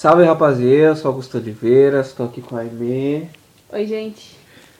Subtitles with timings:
[0.00, 3.28] Salve rapaziada, eu sou Augusto Oliveira, estou aqui com a Aimee.
[3.70, 4.34] Oi, gente.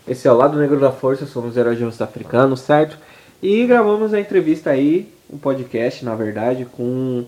[0.08, 2.96] Esse é o Lado Negro da Força, somos heróis de um africano, certo?
[3.42, 7.26] E gravamos a entrevista aí, um podcast na verdade, com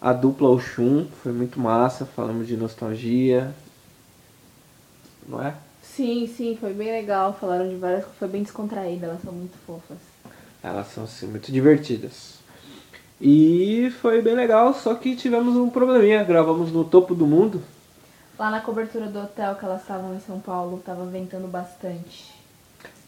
[0.00, 3.54] a dupla Oxum, foi muito massa, falamos de nostalgia,
[5.28, 5.54] não é?
[5.80, 7.38] Sim, sim, foi bem legal.
[7.40, 9.98] Falaram de várias coisas, foi bem descontraída, elas são muito fofas.
[10.60, 12.37] Elas são assim, muito divertidas.
[13.20, 17.60] E foi bem legal, só que tivemos um probleminha, gravamos no topo do mundo.
[18.38, 22.32] Lá na cobertura do hotel que elas estavam em São Paulo, tava ventando bastante.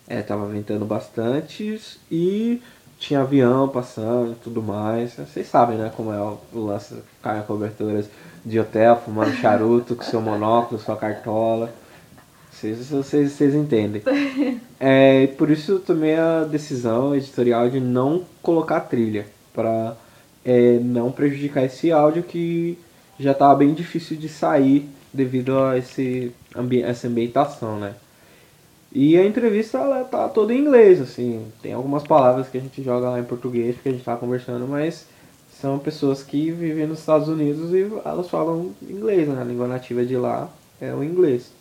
[0.09, 2.61] É, tava ventando bastante e
[2.99, 5.15] tinha avião passando e tudo mais.
[5.15, 8.07] Vocês sabem, né, como é o lance ficar em coberturas
[8.45, 11.73] de hotel, fumando charuto com seu monóculo, sua cartola.
[12.51, 14.03] Vocês, vocês, vocês entendem.
[14.83, 19.97] É, por isso também a decisão editorial de não colocar trilha, para
[20.45, 22.79] é, não prejudicar esse áudio que
[23.19, 27.95] já estava bem difícil de sair devido a esse ambi essa ambientação, né?
[28.93, 32.83] E a entrevista ela tá toda em inglês, assim, tem algumas palavras que a gente
[32.83, 35.07] joga lá em português porque a gente tá conversando, mas
[35.61, 39.41] são pessoas que vivem nos Estados Unidos e elas falam inglês, né?
[39.41, 40.49] A língua nativa de lá
[40.81, 41.53] é o inglês.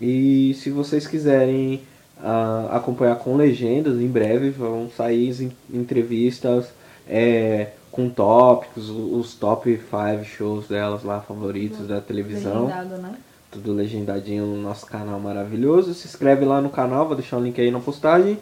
[0.00, 1.80] E se vocês quiserem
[2.18, 6.66] uh, acompanhar com legendas, em breve vão sair entrevistas
[7.08, 12.66] é, com tópicos, os top 5 shows delas lá, favoritos da televisão.
[12.66, 13.14] Legendado, né?
[13.50, 15.94] Tudo legendadinho no nosso canal maravilhoso.
[15.94, 18.38] Se inscreve lá no canal, vou deixar o link aí na postagem.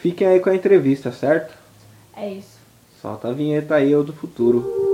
[0.00, 1.54] Fiquem aí com a entrevista, certo?
[2.16, 2.58] É isso.
[3.00, 4.87] Solta a vinheta aí, eu do futuro.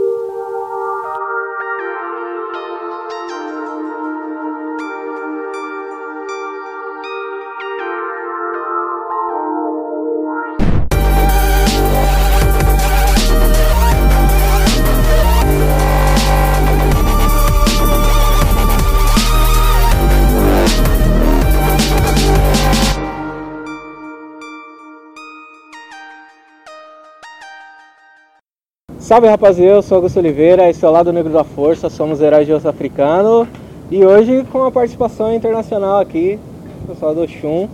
[29.14, 32.48] Salve rapaziada, eu sou Augusto Oliveira, esse é o Lado Negro da Força, somos heróis
[32.48, 33.46] de osso africano
[33.88, 36.36] e hoje com a participação internacional aqui,
[36.84, 37.68] pessoal do Shun.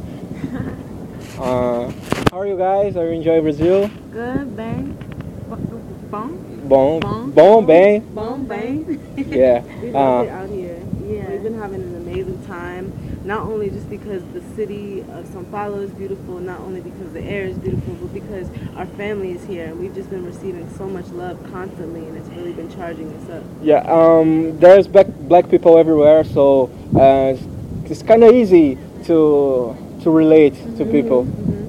[1.39, 1.89] Uh,
[2.31, 2.95] how are you guys?
[2.95, 3.89] Are you enjoying Brazil?
[4.13, 4.95] Good, bem.
[6.11, 6.29] Bom?
[6.69, 7.31] Bom, Bom.
[7.31, 8.03] bom, bem.
[8.15, 8.85] Bom, bem.
[9.17, 9.65] Yeah.
[9.83, 10.77] We love Uh, it out here.
[11.09, 11.31] Yeah.
[11.31, 11.90] We've been having.
[13.31, 17.23] Not only just because the city of São Paulo is beautiful, not only because the
[17.23, 19.67] air is beautiful, but because our family is here.
[19.67, 23.31] And we've just been receiving so much love constantly, and it's really been charging us
[23.31, 23.45] up.
[23.63, 27.37] Yeah, um, there's black, black people everywhere, so uh,
[27.89, 31.21] it's kind of easy to to relate to people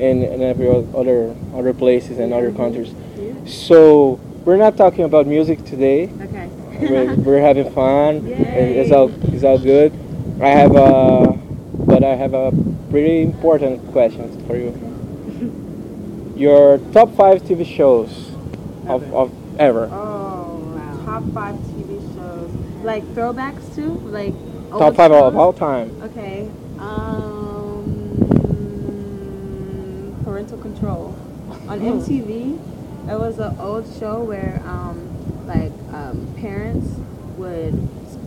[0.01, 2.91] in, in every other other places and other countries.
[2.91, 3.33] Yeah.
[3.45, 6.09] So we're not talking about music today.
[6.21, 6.47] Okay.
[6.89, 8.25] We're, we're having fun.
[8.27, 8.79] Yay.
[8.79, 9.93] It's all it's all good.
[10.41, 11.40] I have a
[11.91, 12.53] but I have a
[12.89, 14.71] pretty important question for you.
[16.37, 18.31] Your top five TV shows
[18.87, 19.15] of, Ever.
[19.15, 19.89] of ever.
[19.91, 21.03] Oh, wow.
[21.03, 22.49] Top five TV shows.
[22.85, 23.89] Like throwbacks too?
[24.07, 24.33] Like
[24.69, 26.01] Top five of all time.
[26.03, 26.49] Okay.
[26.79, 28.23] Um,
[30.23, 31.13] parental control
[31.67, 32.57] on MTV.
[33.11, 36.87] It was an old show where um, like um, parents
[37.37, 37.75] would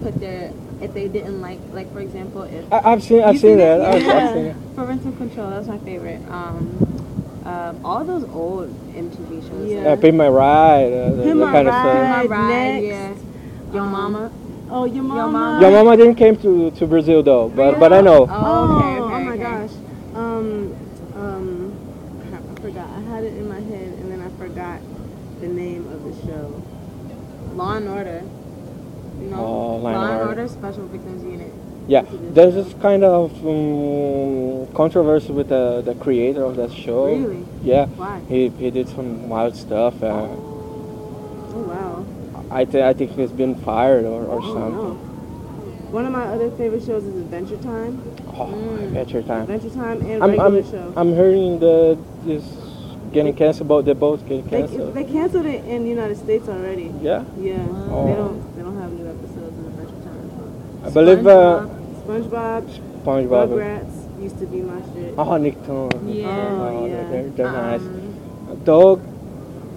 [0.02, 0.52] put their
[0.84, 3.80] if they didn't like like for example if I, I've seen I've seen that.
[3.80, 4.12] I've, Yeah.
[4.12, 4.56] I've seen it.
[4.76, 5.50] Parental control.
[5.50, 6.20] That's my favorite.
[6.28, 9.70] Um, um, all those old MTV shows.
[9.70, 9.90] Yeah.
[9.92, 10.92] Uh, Pimp My Ride.
[10.92, 12.30] Uh, the, that My kind of Ride, stuff.
[12.30, 12.84] My Ride, Next.
[12.84, 13.74] yeah.
[13.74, 14.32] Yo Um, Mama.
[14.70, 15.30] Oh, your mama.
[15.32, 15.60] mama.
[15.60, 18.26] Your mama didn't came to, to Brazil though, but but I know.
[18.30, 19.42] Oh, okay, Oh, okay, oh my okay.
[19.42, 19.70] gosh.
[20.14, 20.74] Um,
[21.14, 21.72] um,
[22.32, 22.88] I forgot.
[22.88, 24.80] I had it in my head and then I forgot
[25.40, 26.62] the name of the show.
[27.54, 28.22] Law and Order.
[29.74, 30.48] Oh, Law and Order.
[30.48, 31.52] Special Victims Unit.
[31.86, 36.56] Yeah, That's a good there's this kind of um, controversy with the, the creator of
[36.56, 37.06] that show.
[37.06, 37.44] Really?
[37.62, 38.20] Yeah, Why?
[38.28, 40.02] he, he did some wild stuff.
[40.02, 40.26] Uh,
[41.56, 42.04] Oh wow.
[42.50, 44.72] I think I think he's been fired or, or Oh something.
[44.74, 44.94] no.
[45.94, 48.02] One of my other favorite shows is Adventure Time.
[48.28, 48.82] Oh, Mm.
[48.86, 49.42] Adventure Time.
[49.42, 50.92] Adventure Time and I'm regular I'm show.
[50.96, 52.42] I'm hearing the this
[53.12, 53.68] getting canceled.
[53.68, 54.94] Both they both getting They, canceled.
[54.94, 56.92] they canceled it in the United States already.
[57.00, 57.58] yeah, Yeah.
[57.92, 58.06] Oh.
[58.08, 60.30] They don't they don't have new episodes of Adventure Time.
[60.84, 61.66] I believe uh,
[62.06, 62.62] SpongeBob,
[63.02, 63.48] SpongeBob.
[63.48, 65.14] Rugrats used to be my shit.
[65.16, 66.14] Oh, Nicktoon.
[66.14, 66.26] Yeah.
[66.28, 67.08] Oh, yeah.
[67.10, 67.80] They're, they're nice.
[67.80, 69.02] Um, Dog.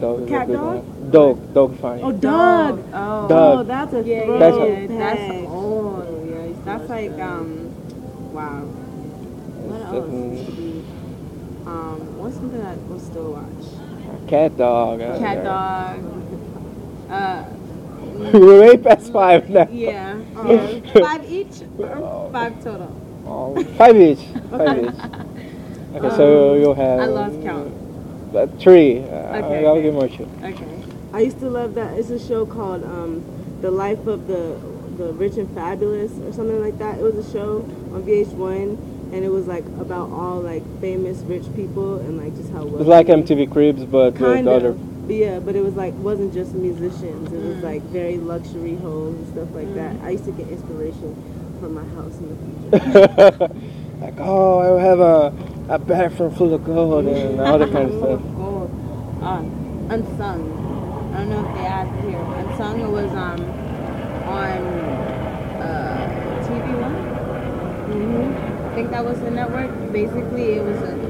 [0.01, 0.83] Dog a Cat good dog?
[0.83, 1.12] one.
[1.12, 1.54] Dog.
[1.54, 2.01] Dog funny.
[2.04, 2.83] Oh, Doug.
[2.94, 3.27] Oh.
[3.27, 3.59] Doug.
[3.59, 4.54] Oh, that's a Yeah, throwback.
[4.54, 6.30] That's yeah, that's old.
[6.30, 7.21] Yeah, I That's like that.
[7.21, 8.59] um, wow.
[8.62, 9.95] What else?
[10.13, 10.86] um, used to be?
[11.65, 14.30] Um, what's something I will still watch?
[14.30, 15.01] Cat dog.
[15.01, 16.04] uh, Cat dog.
[17.09, 17.44] Uh,
[18.34, 19.68] We're way past five now.
[19.72, 20.19] Yeah.
[20.36, 22.92] Uh, five each or five total?
[23.25, 24.19] Oh, five each.
[24.50, 24.96] Five each.
[25.96, 27.00] Okay, so you'll have.
[27.00, 27.74] I lost count.
[28.36, 29.00] Uh, three.
[29.00, 29.81] Uh, Okay, I'll okay.
[29.84, 30.30] give more two.
[30.44, 30.84] Okay.
[31.14, 31.98] I used to love that.
[31.98, 33.24] It's a show called um,
[33.62, 34.60] The Life of the
[34.98, 37.00] the Rich and Fabulous or something like that.
[37.00, 37.58] It was a show
[37.94, 42.52] on VH1 and it was like about all like famous rich people and like just
[42.52, 44.78] how well It's like MTV Cribs, but with kind other.
[45.09, 45.18] Of.
[45.18, 47.31] Yeah, but it was like wasn't just musicians.
[47.31, 49.95] It was like very luxury homes and stuff like that.
[50.04, 51.15] I used to get inspiration
[51.59, 53.54] from my house in the future.
[54.01, 55.33] like, oh, I have a,
[55.69, 58.21] a bathroom full of gold and all that kind of stuff.
[58.36, 58.71] Gold.
[59.21, 59.44] Uh,
[59.94, 61.13] Unsung.
[61.13, 62.19] I don't know if they asked here.
[62.19, 63.42] Unsung it was um
[64.27, 64.62] on
[65.62, 66.95] uh, TV One.
[67.88, 68.68] Mm-hmm.
[68.71, 69.71] I think that was the network.
[69.92, 71.07] Basically, it was a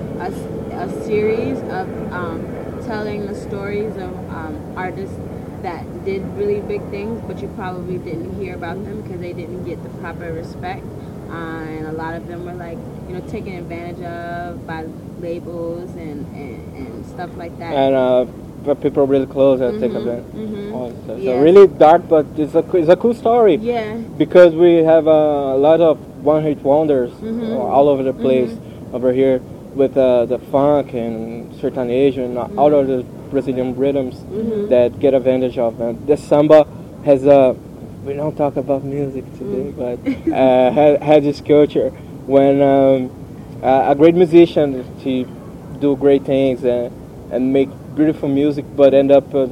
[0.77, 2.45] a series of um,
[2.87, 5.15] telling the stories of um, artists
[5.61, 9.65] that did really big things, but you probably didn't hear about them because they didn't
[9.65, 10.83] get the proper respect.
[11.29, 14.85] Uh, and a lot of them were like, you know, taken advantage of by
[15.19, 17.73] labels and, and, and stuff like that.
[17.73, 18.25] And uh,
[18.63, 20.33] but people really close and take Mhm, advantage.
[20.33, 20.73] mhm.
[20.73, 21.19] all that stuff.
[21.19, 21.41] Yeah.
[21.41, 23.95] Really dark, but it's a it's a cool story yeah.
[24.17, 27.51] because we have uh, a lot of one-hit wonders Mhm.
[27.53, 28.51] uh, all over the place
[28.93, 29.41] over here
[29.75, 34.69] with uh, the funk and sertanejo, uh, all of the Brazilian rhythms Mhm.
[34.69, 35.79] that get advantage of.
[35.81, 36.65] And the samba
[37.05, 37.55] has a.
[38.05, 39.99] We don't talk about music today, but
[40.33, 41.89] uh, had, had this culture
[42.25, 43.09] when um,
[43.61, 45.25] a a great musician to
[45.79, 46.91] do great things and,
[47.31, 49.47] and make beautiful music, but end up uh,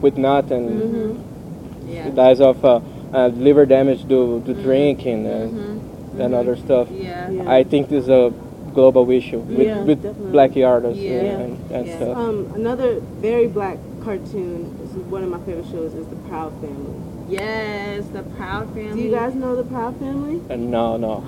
[0.00, 0.68] with nothing.
[0.68, 1.92] Mm-hmm.
[1.92, 2.10] Yeah.
[2.10, 2.80] Dies of uh,
[3.12, 6.20] uh, liver damage due to drinking and, Mhm.
[6.20, 6.88] and other stuff.
[6.90, 7.30] Yeah.
[7.30, 7.50] Yeah.
[7.50, 8.32] I think this is a
[8.76, 10.32] global issue with, Yeah, with definitely.
[10.32, 11.10] black artists Yeah.
[11.42, 11.96] and, and Yeah.
[11.96, 12.16] stuff.
[12.16, 14.76] Um, another very black cartoon.
[14.80, 15.94] This is one of my favorite shows.
[15.94, 16.94] Is the Proud Family.
[17.28, 18.92] Yes, the Proud Family.
[18.92, 20.40] Do you guys know the Proud Family?
[20.48, 21.22] And no, no.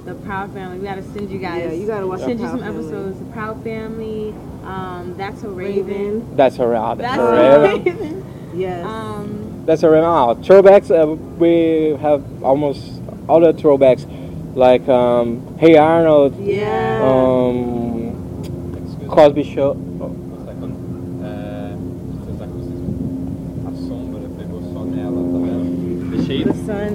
[0.04, 0.78] the Proud Family.
[0.78, 1.64] We gotta send you guys.
[1.64, 2.84] Yeah, you gotta watch Send you some Proud Family.
[2.86, 3.18] episodes.
[3.18, 4.34] The Proud Family.
[4.64, 6.36] Um, that's a Raven.
[6.36, 6.98] That's So Raven.
[6.98, 7.82] That's a.
[7.82, 8.24] Raven.
[8.54, 8.84] Yes.
[8.84, 10.04] Um, That's around.
[10.04, 10.90] Oh, throwbacks.
[10.90, 14.04] Uh, we have almost all the throwbacks,
[14.58, 17.00] like um, Hey Arnold, yeah.
[17.00, 18.10] um,
[19.08, 19.70] Cosby Show.
[19.70, 20.74] Um second.
[21.22, 21.76] É,
[22.18, 22.74] vocês acusam
[23.66, 26.10] a sombra pegou só nela, tá vendo?
[26.10, 26.42] Deixei.
[26.42, 26.90] the sun.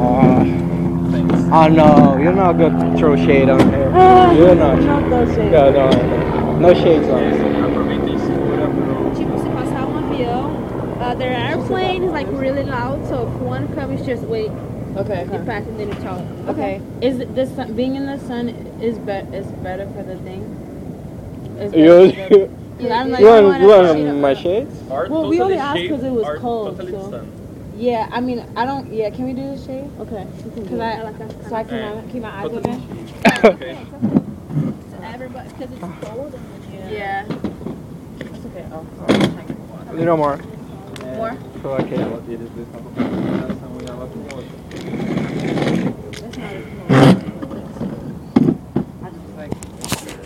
[0.00, 0.44] Oh,
[1.52, 3.90] oh no, you're not gonna throw shade on here.
[4.38, 4.80] You're not.
[4.80, 5.50] Not those shades.
[5.50, 7.67] No, no, no, no shades on.
[11.08, 14.50] Uh, their airplane is like really loud, so if one comes, just wait,
[14.96, 15.26] okay.
[15.30, 16.20] get back, and then you talk.
[16.48, 16.80] Okay.
[17.00, 18.48] Is it- the sun, being in the sun
[18.80, 20.42] is be- is better for the thing?
[21.58, 24.12] Is You, better for the- you, 'Cause I'm like, you want, you wanna want shade
[24.20, 24.90] my shades?
[24.90, 27.32] Are Well, we only asked 'cause it was cold, Totally so- sun.
[27.76, 28.92] Yeah, I mean, I don't.
[28.92, 29.88] Yeah, can we do the shade?
[30.00, 30.26] Okay.
[30.68, 33.06] Cause I, so I can uh, keep my eyes Totally open.
[33.06, 33.44] shade.
[33.44, 33.78] Okay.
[35.14, 36.34] Everybody, because it's cold.
[36.72, 37.24] And Yeah.
[38.20, 38.64] It's okay.
[38.72, 38.84] Oh.
[39.90, 40.40] A little more.
[41.18, 41.36] More?
[41.62, 42.00] So I can.
[42.00, 45.58] Ela deles dois estavam com comunicação e ela com outra.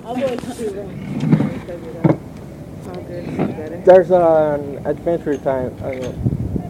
[0.05, 0.69] I'll go to two
[2.79, 3.85] It's all good.
[3.85, 6.13] There's an Adventure Time uh,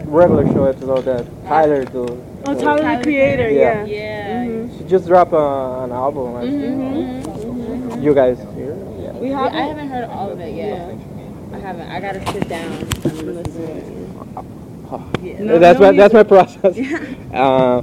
[0.06, 2.22] regular show episode that Tyler do.
[2.44, 3.50] Oh, Tyler the Creator.
[3.50, 3.84] Yeah.
[3.84, 4.44] Yeah.
[4.44, 4.78] Yeah.
[4.78, 6.36] She just dropped uh, an album.
[6.36, 6.62] I think.
[6.62, 8.02] Mm-hmm.
[8.02, 8.76] You guys hear?
[9.00, 9.12] Yeah.
[9.12, 9.52] We Yeah, have.
[9.54, 10.94] I haven't heard all of it yet.
[11.52, 11.88] I haven't.
[11.90, 14.11] I gotta sit down and listen.
[15.22, 15.38] Yeah.
[15.40, 16.28] No, that's no my that's my music.
[16.28, 16.76] process.
[17.34, 17.82] uh,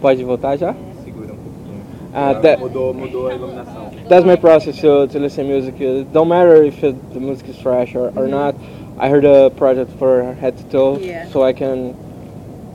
[0.00, 0.74] pode voltar já?
[1.04, 1.80] Segura um pouquinho.
[2.14, 3.90] Uh, that, Mudou, mudou a iluminação.
[4.08, 5.80] that's my process to, to listen to music.
[5.80, 8.54] It don't matter if it, the music is trash or, or not.
[8.98, 11.26] I heard a project for head to toe, Yeah.
[11.30, 11.94] so I can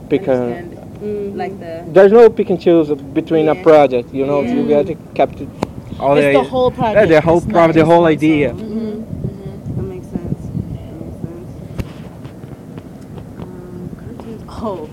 [0.08, 0.32] pick a.
[0.32, 0.72] Understand.
[1.02, 1.36] Mhm.
[1.36, 1.84] Like the.
[1.92, 4.12] There's no pick and choose between a project.
[4.14, 5.46] You know, you got to capture
[6.00, 7.08] all It's the the, whole yeah, project.
[7.10, 8.50] the whole project, the whole idea.
[8.52, 9.76] Mm-hmm.
[9.76, 10.40] That makes sense.
[10.40, 11.50] That makes sense.
[13.38, 14.90] Um, cartoons.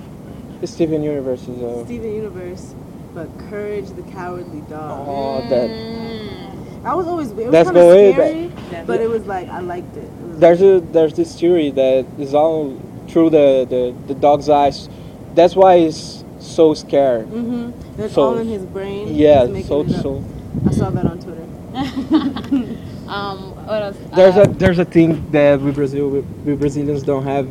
[0.61, 1.85] Oh, Steven Universe is a.
[1.85, 2.73] Steven Universe,
[3.13, 5.05] but Courage the Cowardly Dog.
[5.07, 5.69] Oh, that.
[5.69, 6.85] Mm.
[6.85, 9.47] I was always it was Let's kind of go way scary, but it was like
[9.49, 10.03] I liked it.
[10.03, 12.77] it was There's a there's this theory that is all
[13.07, 14.89] through the, the, the dog's eyes.
[15.33, 17.27] That's why he's so scared.
[17.27, 17.95] Mm-hmm.
[17.97, 19.15] That's So- all in his brain.
[19.15, 20.23] Yeah, so so.
[20.67, 21.47] I saw that on Twitter.
[23.07, 23.53] Um.
[23.67, 23.97] What else?
[24.15, 27.47] There's Uh, a there's a thing that we Brazil we, we Brazilians don't have,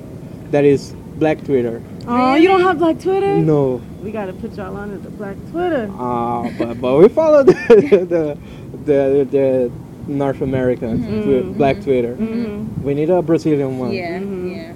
[0.51, 1.83] that is Black Twitter.
[2.07, 3.37] Oh, you don't have Black Twitter?
[3.37, 5.91] No, We gotta put y'all on the Black Twitter.
[5.99, 7.53] uh, but but we follow the
[8.09, 8.39] the
[8.85, 9.73] the, the
[10.09, 12.15] North American twi- Black Twitter.
[12.17, 12.83] Mm-hmm.
[12.83, 13.93] We need a Brazilian one.
[13.93, 14.19] Yeah.
[14.19, 14.51] Mhm.
[14.57, 14.75] Yeah.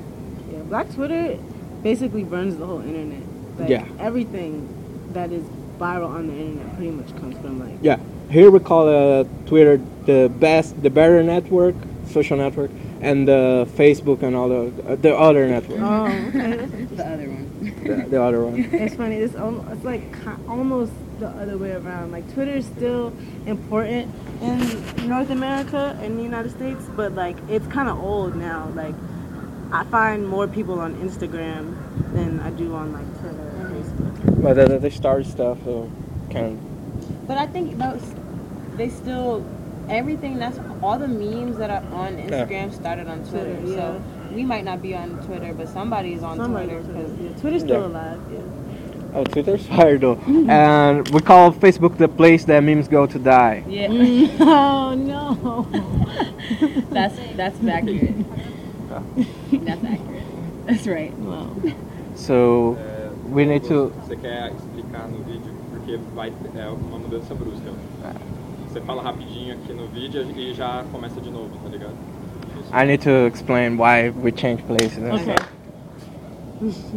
[0.52, 1.36] Yeah, Black Twitter
[1.82, 3.22] basically runs the whole internet.
[3.58, 3.84] Like, Yeah.
[3.98, 4.68] Everything
[5.12, 5.42] that is
[5.80, 7.78] viral on the internet pretty much comes from like.
[7.82, 7.98] Yeah,
[8.30, 11.74] here we call uh, Twitter the best, the better network,
[12.10, 16.66] social network, and uh, Facebook and all the uh, the other network, Oh, okay.
[16.96, 17.82] The other one.
[17.84, 18.56] the, the other one.
[18.72, 19.16] it's funny.
[19.16, 20.02] It's al- it's like
[20.48, 22.12] almost the other way around.
[22.12, 23.12] Like Twitter is still
[23.46, 24.12] important
[24.42, 28.70] in North America and the United States, but like it's kind of old now.
[28.74, 28.94] Like
[29.72, 31.76] I find more people on Instagram
[32.14, 34.42] than I do on like Twitter or Facebook.
[34.42, 35.84] But the, the star stuff uh,
[36.30, 36.58] can.
[37.26, 38.14] But I think those
[38.76, 39.44] they still
[39.88, 43.54] everything that's all the memes that are on Instagram started on Twitter.
[43.56, 43.76] Twitter, yeah.
[43.76, 44.02] So
[44.34, 47.24] we might not be on Twitter, but somebody's on Somebody Twitter because Twitter.
[47.34, 47.86] Yeah, Twitter's still Yeah.
[47.86, 48.20] alive.
[48.32, 48.40] Yeah.
[49.14, 53.64] Oh, Twitter's fire though, and we call Facebook the place that memes go to die.
[53.68, 54.36] Yeah, mm.
[54.40, 55.66] oh no.
[56.90, 58.14] that's that's accurate.
[59.64, 60.22] that's accurate.
[60.66, 61.12] That's right.
[61.18, 61.54] Wow.
[62.14, 63.92] So É, we need to.
[64.06, 67.70] Você quer explicar no vídeo porque vai é uma mudança brusca.
[68.76, 71.94] Você fala rapidinho aqui no vídeo e já começa de novo, tá ligado?
[72.60, 72.70] Isso.
[72.74, 74.98] I need to explain why we change places.
[74.98, 75.34] and Okay.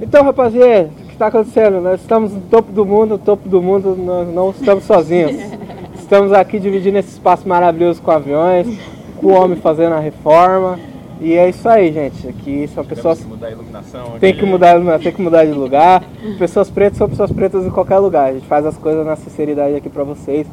[0.02, 1.80] Então, rapaziada, o que está acontecendo?
[1.80, 5.32] Nós estamos no topo do mundo, no topo do mundo nós não estamos sozinhos.
[5.96, 8.68] Estamos aqui dividindo esse espaço maravilhoso com aviões,
[9.16, 10.78] com o homem fazendo a reforma.
[11.22, 12.28] E é isso aí, gente.
[12.28, 14.40] Aqui são pessoas Temos que mudar a iluminação tem aqui.
[14.40, 16.04] que mudar, tem que mudar de lugar.
[16.38, 18.32] Pessoas pretas são pessoas pretas em qualquer lugar.
[18.32, 20.46] A gente faz as coisas na sinceridade aqui pra vocês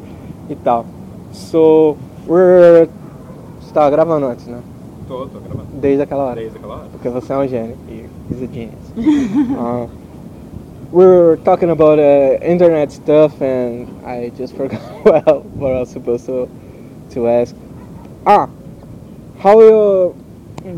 [0.49, 0.85] e tal.
[1.37, 2.87] So, we're...
[3.61, 4.59] Você tava gravando antes, né?
[5.07, 5.67] Tô, tô gravando.
[5.79, 6.35] Desde aquela hora.
[6.35, 6.87] Desde aquela hora.
[6.91, 7.77] Porque você é um gênio.
[7.89, 9.57] You- He's a genius.
[9.57, 9.87] uh,
[10.91, 16.25] we're talking about uh, internet stuff and I just forgot well what I was supposed
[16.25, 16.49] to
[17.11, 17.55] to ask.
[18.25, 18.49] Ah,
[19.39, 20.13] how you?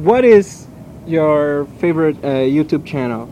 [0.04, 0.68] What is
[1.08, 3.28] your favorite uh, YouTube channel?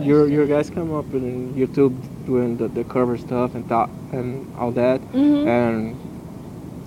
[0.00, 1.92] Your your guys come up in YouTube
[2.26, 5.96] doing the, the cover stuff and that and all that, and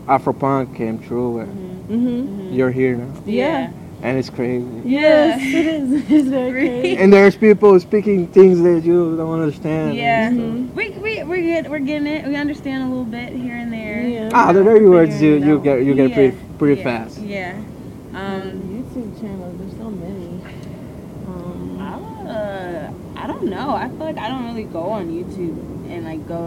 [0.08, 2.54] Afropunk came through and Mm-hmm.
[2.54, 3.72] you're here now, Yeah.
[4.04, 4.68] and it's crazy.
[4.86, 6.04] Yes, it is.
[6.12, 6.98] It's very crazy.
[6.98, 9.96] And there's people speaking things that you don't understand.
[9.96, 10.76] Yeah, Mm-hmm.
[10.76, 11.68] we we we're good.
[11.72, 12.28] We're getting it.
[12.28, 14.04] We understand a little bit here and there.
[14.08, 14.30] Yeah.
[14.34, 15.64] Ah, the very words you, you out.
[15.64, 17.18] get you get Yeah, pretty pretty yeah, fast.
[17.22, 17.58] Yeah.
[18.14, 20.30] Um, YouTube channels, there's so many.
[21.26, 21.82] Um,
[22.28, 23.76] uh, I don't know.
[23.76, 25.58] I feel like I don't really go on YouTube
[25.90, 26.38] and like go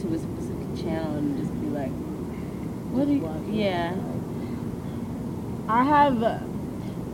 [0.00, 1.90] to a specific channel and just be like,
[2.90, 3.44] what do you?
[3.50, 3.94] Yeah.
[5.68, 6.38] I have, uh,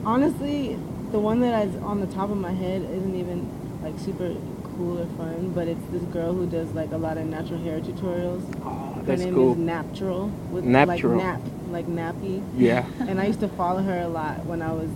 [0.04, 0.78] honestly,
[1.10, 3.50] the one that is on the top of my head isn't even
[3.82, 4.34] like super
[4.76, 7.80] cool or fun, but it's this girl who does like a lot of natural hair
[7.80, 8.42] tutorials.
[8.64, 9.52] Oh, that's Her name cool.
[9.52, 10.28] is Natural.
[10.50, 11.16] With Natural.
[11.16, 12.42] Like nap, like nappy.
[12.56, 12.86] Yeah.
[13.00, 14.88] and I used to follow her a lot when I was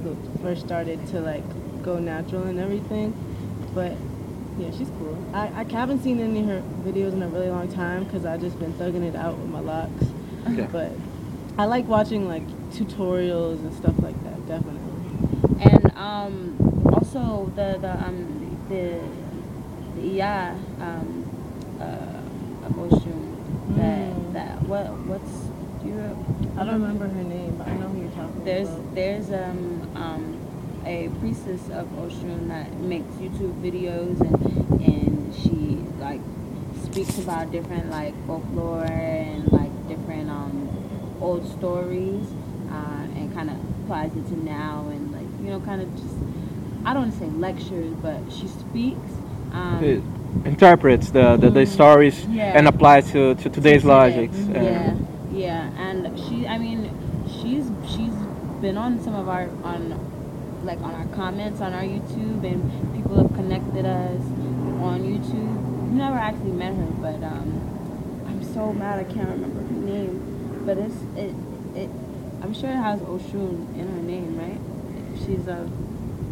[0.42, 1.42] first started to like
[1.82, 3.12] go natural and everything.
[3.74, 3.92] But
[4.58, 5.16] yeah, she's cool.
[5.32, 8.40] I, I haven't seen any of her videos in a really long time because I've
[8.40, 10.04] just been thugging it out with my locks.
[10.50, 10.66] Yeah.
[10.72, 10.92] But
[11.58, 14.46] I like watching like tutorials and stuff like that.
[14.46, 14.80] Definitely.
[15.60, 19.00] And um, also the the um the
[20.00, 21.24] the yeah um
[21.80, 23.34] uh emotion
[23.76, 24.32] that Mm.
[24.32, 25.30] that what what's
[25.82, 26.26] do you
[26.58, 28.94] I don't remember her name, but I know who you're talking There's about.
[28.94, 30.38] there's um um
[30.86, 36.20] a priestess of Oshun that makes YouTube videos and and she like
[36.84, 40.68] speaks about different like folklore and like different um
[41.20, 42.26] old stories
[42.70, 46.14] uh, and kind of applies it to now and like you know kind of just
[46.84, 49.10] I don't want to say lectures but she speaks
[49.52, 50.02] um, It
[50.46, 52.52] interprets the, the, the stories Yeah.
[52.56, 53.88] and applies to, to today's today.
[53.94, 54.36] logics.
[54.38, 54.54] Yeah,
[54.90, 56.90] and- yeah, and she, I mean,
[57.26, 58.12] she's she's
[58.60, 59.92] been on some of our on
[60.62, 64.20] like on our comments on our YouTube, and people have connected us
[64.82, 65.82] on YouTube.
[65.84, 70.62] We've never actually met her, but um, I'm so mad I can't remember her name.
[70.66, 71.34] But it's it
[71.74, 71.90] it.
[72.42, 74.60] I'm sure it has Oshun in her name, right?
[75.24, 75.70] She's of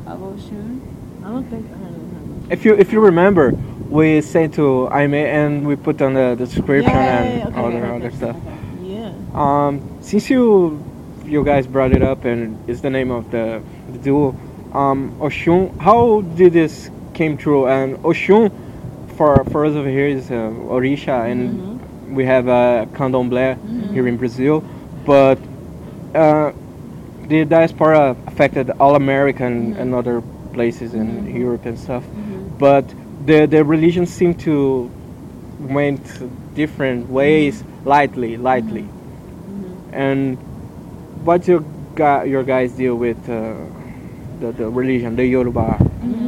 [0.06, 0.80] of Oshun.
[1.24, 2.00] I don't think I heard of
[2.46, 2.52] her.
[2.52, 3.52] If you if you remember,
[3.88, 7.86] we sent to Aimee and we put on the description Yeah, and yeah, okay, other
[7.86, 8.36] okay, other stuff.
[8.82, 9.12] Yeah.
[9.34, 10.82] Um, since you
[11.26, 14.28] you guys brought it up and it's the name of the, the duo,
[14.72, 17.66] um, Oshun, how did this came true?
[17.66, 18.50] And Oshun,
[19.16, 24.16] for for us over here is uh, Orisha, and we have uh, Candomblé here in
[24.16, 24.62] Brazil,
[25.04, 25.38] but
[26.14, 26.52] uh,
[27.22, 32.04] the diaspora affected all America and other places in Europe and stuff,
[32.58, 32.84] but
[33.24, 34.90] the the religions seem to
[35.58, 38.86] went different ways, lightly, lightly.
[39.92, 40.36] And
[41.26, 41.62] what's your
[42.24, 43.54] your guys deal with uh,
[44.40, 45.78] the, the religion, the Yoruba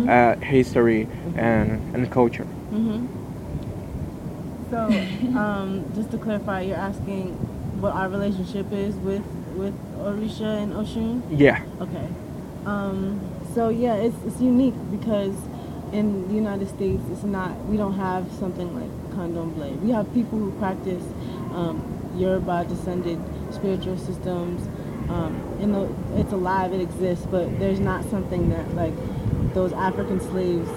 [0.09, 2.45] uh, history and, and culture?
[2.45, 3.07] hmm
[4.71, 4.79] So,
[5.39, 7.33] um, just to clarify, you're asking
[7.81, 9.25] what our relationship is with
[9.55, 11.23] with Orisha and Oshun.
[11.31, 11.63] Yeah.
[11.81, 12.09] Okay.
[12.67, 13.21] Um,
[13.55, 15.35] so yeah, it's it's unique because
[15.93, 19.79] in the United States, it's not we don't have something like candomblé.
[19.81, 21.05] We have people who practice
[21.55, 21.81] um,
[22.17, 23.19] Yoruba descended
[23.53, 24.67] spiritual systems.
[25.09, 28.93] Um, and the, it's alive, it exists, but there's not something that like
[29.55, 30.69] those African slaves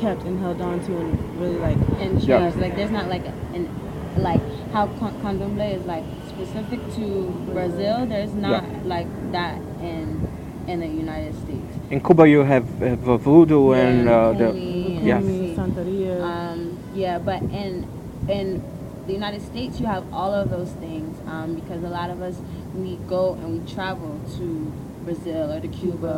[0.00, 2.56] kept and held on to and really like and changed.
[2.56, 3.68] Like there's not like an
[4.16, 4.40] like
[4.72, 8.06] how con- candomblé is like specific to Brazil.
[8.06, 8.80] There's not Yeah.
[8.84, 10.26] like that in
[10.66, 11.76] in the United States.
[11.90, 15.20] In Cuba, you have, have voodoo and Yeah, uh, the Kumi yeah.
[15.56, 16.22] Santeria.
[16.22, 17.86] Um, yeah, but in
[18.28, 18.62] in
[19.06, 22.36] the United States, you have all of those things um, because a lot of us
[22.82, 24.72] we go and we travel to
[25.04, 26.08] Brazil or to Cuba, Cuba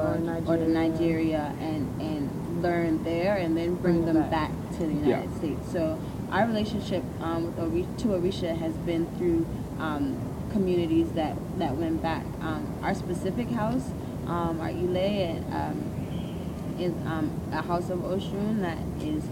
[0.49, 0.69] or or, or to Nigeria.
[0.69, 4.51] Nigeria and and learn there and then bring, Bring them them back.
[4.51, 4.79] back.
[4.79, 5.07] to the Yeah.
[5.23, 5.73] United States.
[5.73, 5.99] So
[6.31, 9.47] our relationship um, with Ori- to Orisha has been through
[9.79, 10.17] um,
[10.53, 12.25] communities that that went back.
[12.41, 13.91] Um, our specific house,
[14.27, 15.79] um, our Ile, um,
[16.79, 19.23] is um, a house of Oshun that is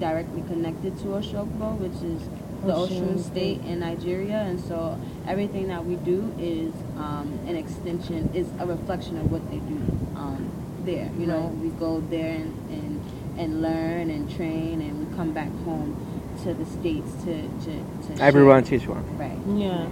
[0.00, 2.22] directly connected to Oshogbo, which is
[2.64, 8.30] the Osun state in Nigeria, and so everything that we do is um, an extension,
[8.34, 9.76] is a reflection of what they do
[10.16, 10.50] um,
[10.84, 11.10] there.
[11.18, 15.50] You know, we go there and, and and learn and train, and we come back
[15.64, 15.94] home
[16.42, 18.26] to the states to to, to share.
[18.26, 19.04] Everyone teach one.
[19.16, 19.38] Right.
[19.56, 19.86] Yeah.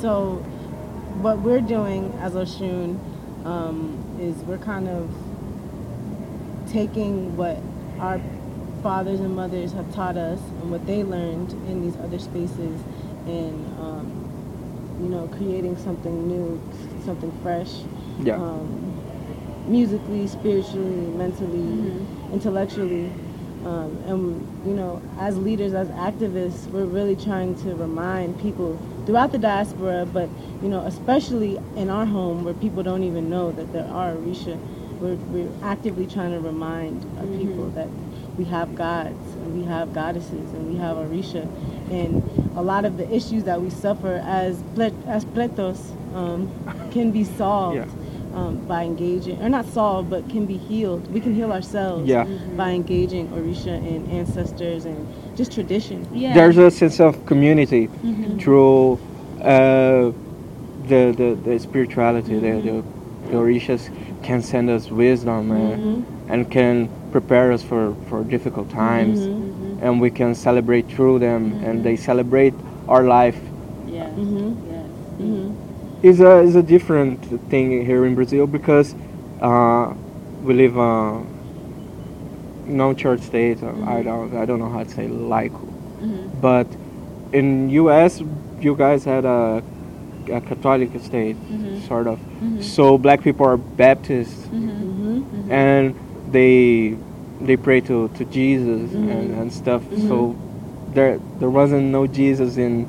[0.00, 0.36] So,
[1.22, 2.98] what we're doing as Oshun
[3.46, 5.08] um, is we're kind of
[6.70, 7.58] taking what
[8.00, 8.20] our
[8.82, 12.80] fathers and mothers have taught us and what they learned in these other spaces
[13.26, 16.60] and, um, you know, creating something new,
[17.04, 17.72] something fresh.
[18.20, 18.36] Yeah.
[18.36, 18.94] Um,
[19.66, 22.32] musically, spiritually, mentally, Mm-hmm.
[22.34, 23.12] intellectually.
[23.66, 29.32] Um, and, you know, as leaders, as activists, we're really trying to remind people throughout
[29.32, 30.28] the diaspora, but,
[30.62, 34.56] you know, especially in our home where people don't even know that there are Orisha,
[35.00, 37.88] we're, we're actively trying to remind our people that
[38.38, 41.42] we have gods and we have goddesses and we have Orisha.
[41.90, 42.22] And
[42.56, 45.80] a lot of the issues that we suffer as, ple- as pletos
[46.14, 46.50] um,
[46.92, 48.36] can be solved Yeah.
[48.38, 51.10] um, by engaging, or not solved, but can be healed.
[51.12, 52.24] We can heal ourselves Yeah.
[52.56, 56.06] by engaging Orisha and ancestors and just tradition.
[56.12, 56.34] Yeah.
[56.34, 57.88] There's a sense of community
[58.38, 58.94] through
[59.40, 60.12] uh,
[60.86, 62.38] the, the the spirituality.
[62.38, 62.84] The, the
[63.28, 63.90] the Orishas
[64.22, 69.84] can send us wisdom uh, and can prepare us for, for difficult times, mm-hmm, mm-hmm.
[69.84, 71.64] and we can celebrate through them, mm-hmm.
[71.64, 72.54] and they celebrate
[72.88, 73.38] our life.
[73.86, 74.08] Yeah.
[74.10, 74.56] Mhm.
[74.70, 74.86] Yes.
[75.18, 75.68] hmm
[76.02, 77.18] is a is a different
[77.50, 78.94] thing here in Brazil because
[79.40, 79.92] uh,
[80.42, 81.24] we live uh, a
[82.66, 83.62] non-church state.
[83.62, 85.66] uh, I don't I don't know how to say laico,
[86.40, 86.66] but
[87.32, 88.22] in U.S.
[88.60, 89.62] you guys had a,
[90.30, 91.36] a Catholic state
[91.88, 92.18] sort of.
[92.60, 94.46] So black people are Baptists
[95.50, 95.94] and
[96.32, 96.96] they
[97.40, 99.82] they pray to, to Jesus and, and stuff.
[100.08, 100.36] So
[100.92, 102.86] there there wasn't no Jesus in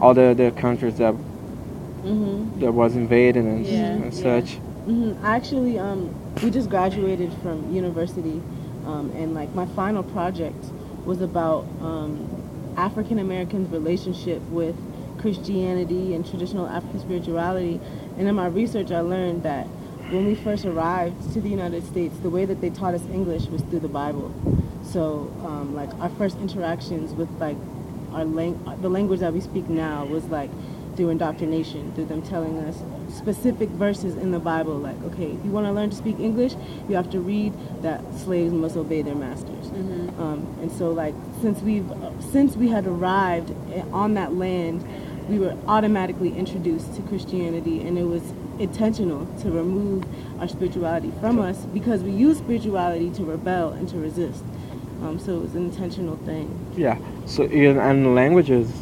[0.00, 4.54] all the, the countries that hmm that was invaded and, Yeah, and such.
[4.84, 8.40] hmm Actually, um, we just graduated from university,
[8.86, 10.64] um, and like my final project
[11.04, 12.28] was about um,
[12.76, 14.76] African Americans' relationship with
[15.18, 17.80] Christianity and traditional African spirituality.
[18.18, 19.66] And in my research, I learned that
[20.10, 23.46] when we first arrived to the United States, the way that they taught us English
[23.46, 24.32] was through the Bible.
[24.84, 27.56] So, um, like our first interactions with like
[28.12, 30.50] our lang- the language that we speak now was like
[30.96, 32.80] through indoctrination, through them telling us
[33.14, 36.54] specific verses in the Bible, like, okay, if you want to learn to speak English,
[36.88, 39.68] you have to read that slaves must obey their masters.
[40.18, 41.90] Um, and so, like, since we've
[42.20, 43.52] since we had arrived
[43.92, 44.86] on that land,
[45.28, 48.22] we were automatically introduced to Christianity, and it was
[48.58, 50.04] intentional to remove
[50.40, 54.42] our spirituality from us because we use spirituality to rebel and to resist.
[55.02, 56.48] Um, so it was an intentional thing.
[56.76, 56.98] Yeah.
[57.26, 58.72] So in and language is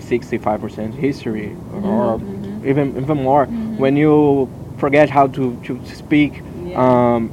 [0.00, 2.16] sixty five percent history or
[2.64, 3.46] even even more.
[3.46, 6.80] When you forget how to, to speak, Yeah.
[7.14, 7.28] um,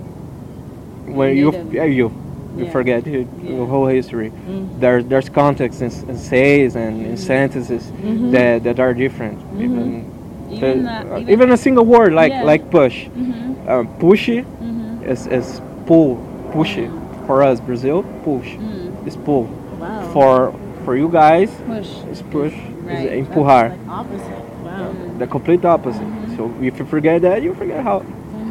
[1.16, 2.12] when you yeah, you
[2.58, 2.72] you Yeah.
[2.72, 3.58] forget it, Yeah.
[3.58, 4.32] the whole history.
[4.32, 4.80] Mm.
[4.80, 7.92] There there's context in, in says and in sentences
[8.32, 9.40] that, that are different.
[9.60, 10.06] Even
[10.52, 12.44] Even, the- the, uh, even, even a single word like Yeah.
[12.44, 13.70] like push, Mhm.
[13.70, 15.08] um, pushy Mhm.
[15.08, 16.18] is, is pull,
[16.52, 16.90] pushy.
[17.28, 19.08] For us, Brazil, push Mm.
[19.08, 19.48] is pull.
[19.80, 20.02] Wow.
[20.14, 20.54] For
[20.86, 21.90] for you guys, push.
[22.12, 23.06] is push, Right.
[23.06, 23.70] is empurrar.
[23.70, 24.42] Like opposite.
[24.66, 24.90] Wow.
[25.20, 26.08] The complete opposite.
[26.38, 28.02] So if you forget that, you forget how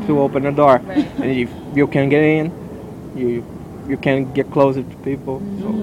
[0.06, 1.06] to open a door, Right.
[1.22, 2.52] and if you can get in,
[3.16, 3.42] you
[3.88, 5.40] you can get closer to people.
[5.60, 5.74] So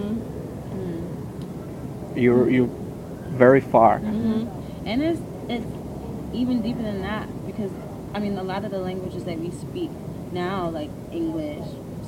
[2.16, 2.70] you're you're
[3.32, 3.96] very far.
[4.86, 5.66] And it's it's
[6.36, 7.72] even deeper than that because
[8.14, 9.90] I mean a lot of the languages that we speak
[10.32, 11.66] now, like English,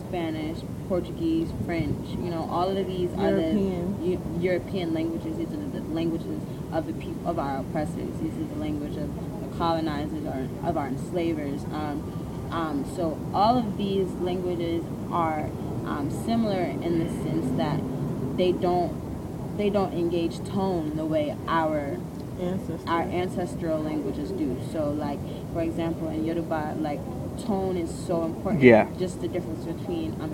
[0.08, 4.42] Spanish, Portuguese, French, you know, all of these are the European.
[4.42, 5.38] European languages.
[5.38, 8.20] These are the languages of the people of our oppressors.
[8.20, 9.10] These are the language of
[9.42, 11.64] the colonizers or of our enslavers.
[11.66, 15.50] Um, um, so all of these languages are
[15.86, 17.80] um, similar in the sense that
[18.38, 19.06] they don't
[19.58, 21.98] they don't engage tone the way our
[22.40, 22.82] Ancestors.
[22.88, 24.58] our ancestral languages do.
[24.72, 25.20] So, like
[25.54, 27.00] for example, in Yoruba, like
[27.46, 28.64] tone is so important.
[28.64, 28.88] Yeah.
[28.98, 30.32] Just the difference between um,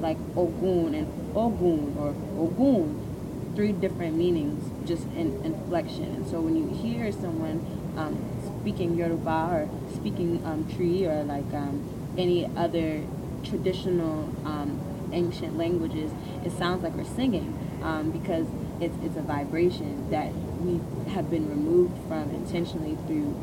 [0.00, 6.04] like Ogun and Ogun or Ogun, three different meanings just in inflection.
[6.04, 7.64] And so when you hear someone
[7.96, 8.16] um,
[8.60, 11.82] speaking Yoruba or speaking um, Tree or like um,
[12.18, 13.02] any other
[13.44, 14.80] traditional um,
[15.12, 16.10] ancient languages,
[16.44, 18.46] it sounds like we're singing um, because
[18.80, 20.80] it's, it's a vibration that we
[21.12, 23.34] have been removed from intentionally through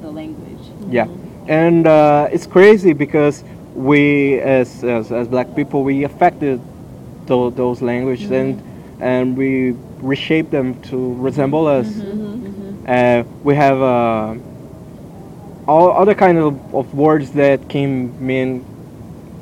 [0.00, 0.58] the language.
[0.90, 1.06] Yeah,
[1.48, 6.60] and uh, it's crazy because we, as, as as black people, we affected
[7.26, 8.62] tho- those languages and
[9.00, 11.88] and we reshape them to resemble us.
[12.86, 14.34] Uh, we have uh,
[15.68, 18.64] all other kind of, of words that can mean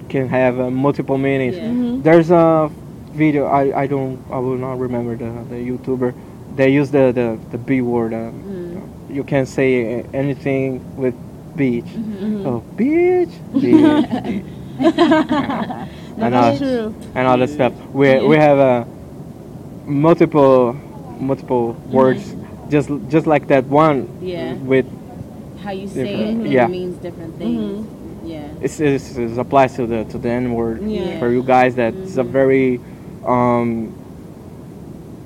[0.08, 1.56] can have uh, multiple meanings.
[1.56, 2.02] Yeah.
[2.02, 2.70] There's a
[3.12, 6.14] video I, I don't I will not remember the, the YouTuber.
[6.60, 8.12] They use the, the, the B word.
[8.12, 8.32] Uh,
[9.08, 11.14] You can't say anything with
[11.56, 11.88] beach.
[12.44, 14.44] Oh, beach, beach,
[16.20, 16.94] and, all, true.
[17.14, 17.72] and all that stuff.
[17.94, 18.84] We we have uh,
[19.86, 20.74] multiple
[21.18, 22.36] multiple words,
[22.68, 24.06] just just like that one.
[24.20, 24.52] Yeah.
[24.60, 24.84] With
[25.64, 26.68] How you say it, it Yeah.
[26.68, 27.88] means different things.
[28.22, 28.52] Yeah.
[28.60, 31.18] it's, it's, it applies to the to the N word Yeah.
[31.18, 31.74] for you guys.
[31.74, 32.78] That's a very
[33.24, 33.96] um,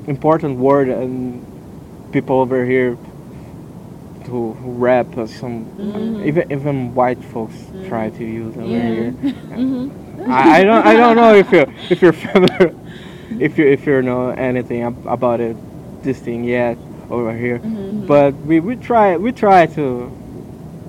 [0.07, 1.45] important word, and
[2.13, 2.97] people over here
[4.27, 6.25] who, who rap some mm-hmm.
[6.25, 7.89] even even white folks mm-hmm.
[7.89, 8.89] try to use over Yeah.
[8.89, 9.13] here.
[9.55, 10.31] Mm-hmm.
[10.31, 12.75] I, I don't I don't know if you if you're familiar
[13.39, 15.57] if you if you know anything about it
[16.03, 16.79] this thing yet
[17.11, 20.11] over here, but we, we try we try to.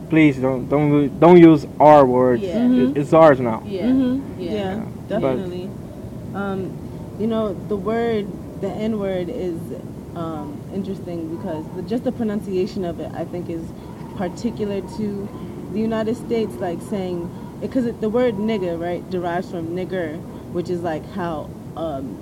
[0.10, 2.44] Please don't don't don't use our words.
[2.44, 2.64] Yeah.
[2.64, 3.64] It- it's ours now.
[3.66, 3.88] Yeah.
[3.90, 4.52] hmm Yeah.
[4.52, 5.70] Yeah, But- definitely.
[6.36, 6.72] Um,
[7.20, 8.28] you know, the word,
[8.62, 9.60] the N word is
[10.16, 13.66] um, interesting because the, just the pronunciation of it, I think, is
[14.18, 15.30] particular to
[15.74, 16.56] the United States.
[16.56, 17.30] Like saying,
[17.62, 20.20] because the word nigger, right, derives from nigger,
[20.54, 22.20] which is like how, um,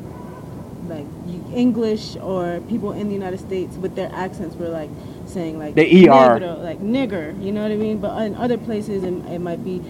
[0.88, 1.06] like
[1.54, 4.90] English or people in the United States with their accents were like
[5.28, 6.40] saying like The ER.
[6.40, 8.00] negro, like nigger, you know what I mean?
[8.00, 9.82] But in other places, it, it might be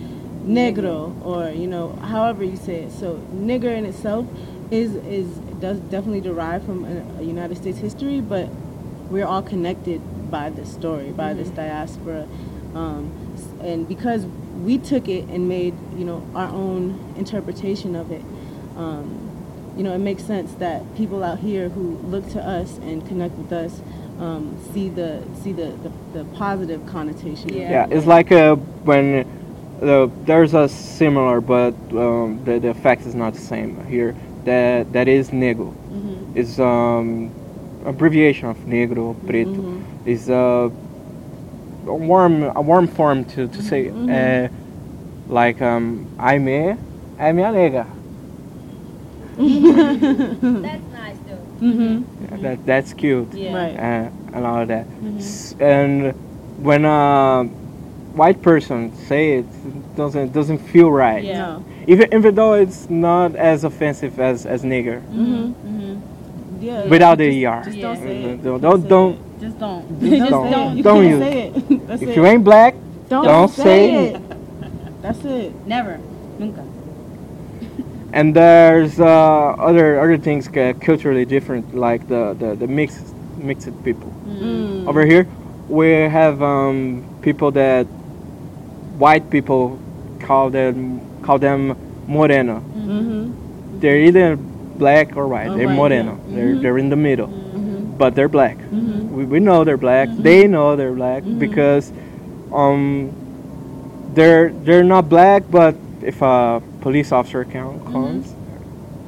[0.46, 2.92] negro or you know however you say it.
[2.94, 4.28] So nigger in itself
[4.72, 5.28] is is
[5.64, 8.50] does definitely derive from a, a United States history, but
[9.10, 12.28] we're all connected by this story, by this diaspora,
[12.76, 13.10] um,
[13.62, 14.26] and because
[14.62, 18.22] we took it and made you know our own interpretation of it.
[18.76, 19.30] Um,
[19.78, 23.34] you know, it makes sense that people out here who look to us and connect
[23.36, 23.82] with us
[24.20, 27.54] um, see the see the, the, the positive connotation.
[27.54, 27.72] Yeah.
[27.72, 29.26] Yeah, it's like uh, when
[29.82, 34.14] uh, there's a similar, but um, the, the effect is not the same here.
[34.46, 35.74] That that is negro.
[36.36, 37.32] It's um
[37.86, 39.82] abbreviation of negro, preto.
[40.06, 40.70] It's uh,
[41.88, 44.48] a warm a warm form to to say uh,
[45.30, 46.78] like um I'm a
[47.20, 47.86] I'm a nega.
[49.38, 51.66] That's nice though.
[51.66, 52.42] Mm-hmm.
[52.42, 53.34] That that's cute.
[53.34, 53.54] Yeah.
[53.56, 53.76] Right.
[53.76, 54.86] uh, and all of that.
[55.18, 56.14] S- And
[56.62, 57.44] when a
[58.16, 61.24] white person say it, it doesn't doesn't feel right.
[61.24, 61.38] Yeah.
[61.60, 61.66] No.
[61.88, 65.02] Even even though it's not as offensive as as nigger,
[66.62, 66.86] Yeah.
[66.88, 67.62] without the er.
[67.66, 68.44] Just don't say it.
[68.44, 70.00] Don't don't, don't Just don't.
[70.00, 70.52] Just Don't, don't.
[70.52, 70.78] say it.
[70.78, 71.88] You Don't use it.
[71.88, 72.16] That's if it.
[72.16, 72.76] you ain't black,
[73.10, 75.02] don't, don't say, say it.
[75.02, 75.54] That's it.
[75.68, 76.00] Never.
[76.40, 76.64] Nunca.
[78.14, 79.06] and there's uh,
[79.60, 84.14] other other things culturally different, like the the, the mixed mixed people.
[84.26, 84.88] Mm.
[84.88, 85.28] Over here,
[85.68, 87.84] we have um, people that
[88.98, 89.80] white people
[90.22, 91.76] call them call them
[92.08, 92.60] moreno.
[92.60, 93.80] Mm-hmm.
[93.80, 95.48] They're either black or white.
[95.48, 96.20] Or they're white, moreno.
[96.28, 96.36] yeah.
[96.36, 97.98] They're they're in the middle, Mm-hmm.
[97.98, 98.58] but they're black.
[98.72, 100.10] We, we know they're black.
[100.12, 101.92] They know they're black because
[102.52, 103.12] um
[104.14, 108.34] they're they're not black, but if a police officer count comes,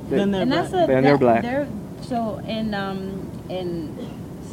[0.09, 0.71] they- Then they're and black.
[0.71, 1.41] that's a Then they're that- black.
[1.43, 1.67] They're,
[2.01, 3.97] so in um in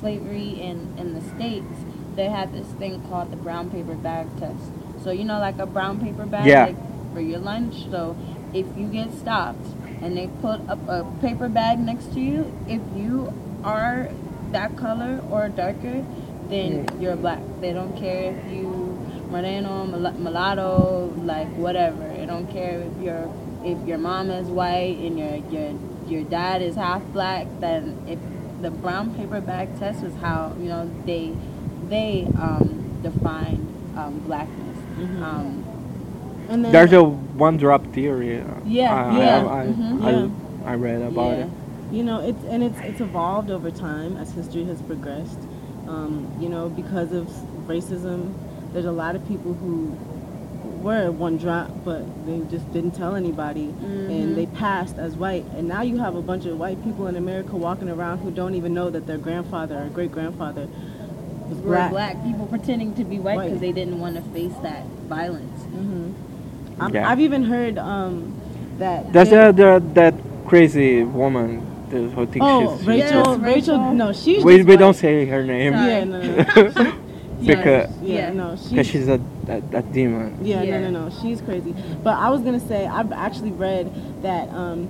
[0.01, 1.75] slavery in in the states,
[2.17, 4.65] they had this thing called the brown paper bag test.
[5.05, 6.67] So you know, like a brown paper bag, Yeah.
[6.67, 6.77] like
[7.13, 7.91] for your lunch.
[7.91, 8.17] So
[8.55, 9.65] if you get stopped
[10.01, 13.33] and they put up a paper bag next to you, if you
[13.65, 14.09] are
[14.53, 16.05] that color or darker,
[16.49, 17.41] then you're black.
[17.61, 18.69] They don't care if you
[19.31, 22.07] moreno, mula- mulatto, like whatever.
[22.09, 23.33] They don't care if your
[23.65, 27.47] if your mom is white and your your your dad is half black.
[27.61, 28.19] Then if
[28.61, 31.33] the brown paper bag test was how you know they
[31.89, 34.79] they um, defined um, blackness.
[35.23, 35.65] Um,
[36.49, 38.41] And then There's a one drop theory.
[38.41, 40.05] uh, Yeah, I, yeah, I, I, mhm.
[40.05, 40.29] I, Yeah.
[40.65, 41.45] I read about yeah.
[41.45, 41.51] it.
[41.91, 45.41] you know it's and it's it's evolved over time as history has progressed
[45.89, 47.27] um, you know because of
[47.67, 48.33] racism
[48.73, 49.97] there's a lot of people who
[50.87, 53.69] were one drop but they just didn't tell anybody
[54.15, 57.17] and they passed as white and now you have a bunch of white people in
[57.17, 60.67] america walking around who don't even know that their grandfather or great grandfather
[61.49, 63.45] was black, black people pretending to be white White.
[63.47, 65.61] because they didn't want to face that violence.
[66.81, 67.09] I'm- Yeah.
[67.09, 68.35] i've even heard um,
[68.79, 70.15] that There's they- a, there, that
[70.47, 73.95] crazy woman that who thinks oh she's, rachel, Yes, rachel Rachel.
[73.95, 75.89] no she's we, just we don't say her name Sorry.
[75.91, 76.93] yeah no, no, no.
[77.41, 78.33] because yeah, Yeah.
[78.33, 80.39] no because she's a, a, a demon.
[80.43, 80.79] Yeah, Yeah.
[80.81, 81.11] no, no, no.
[81.21, 81.75] She's crazy.
[82.05, 83.91] But I was gonna say I've actually read
[84.23, 84.89] that um,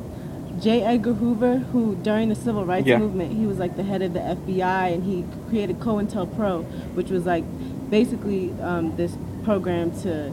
[0.61, 0.83] J.
[0.83, 2.99] Edgar Hoover, who during the civil rights Yeah.
[2.99, 6.65] movement, he was like the head of the FBI, and he created COINTELPRO,
[6.95, 7.45] which was like
[7.91, 10.31] basically um, this program to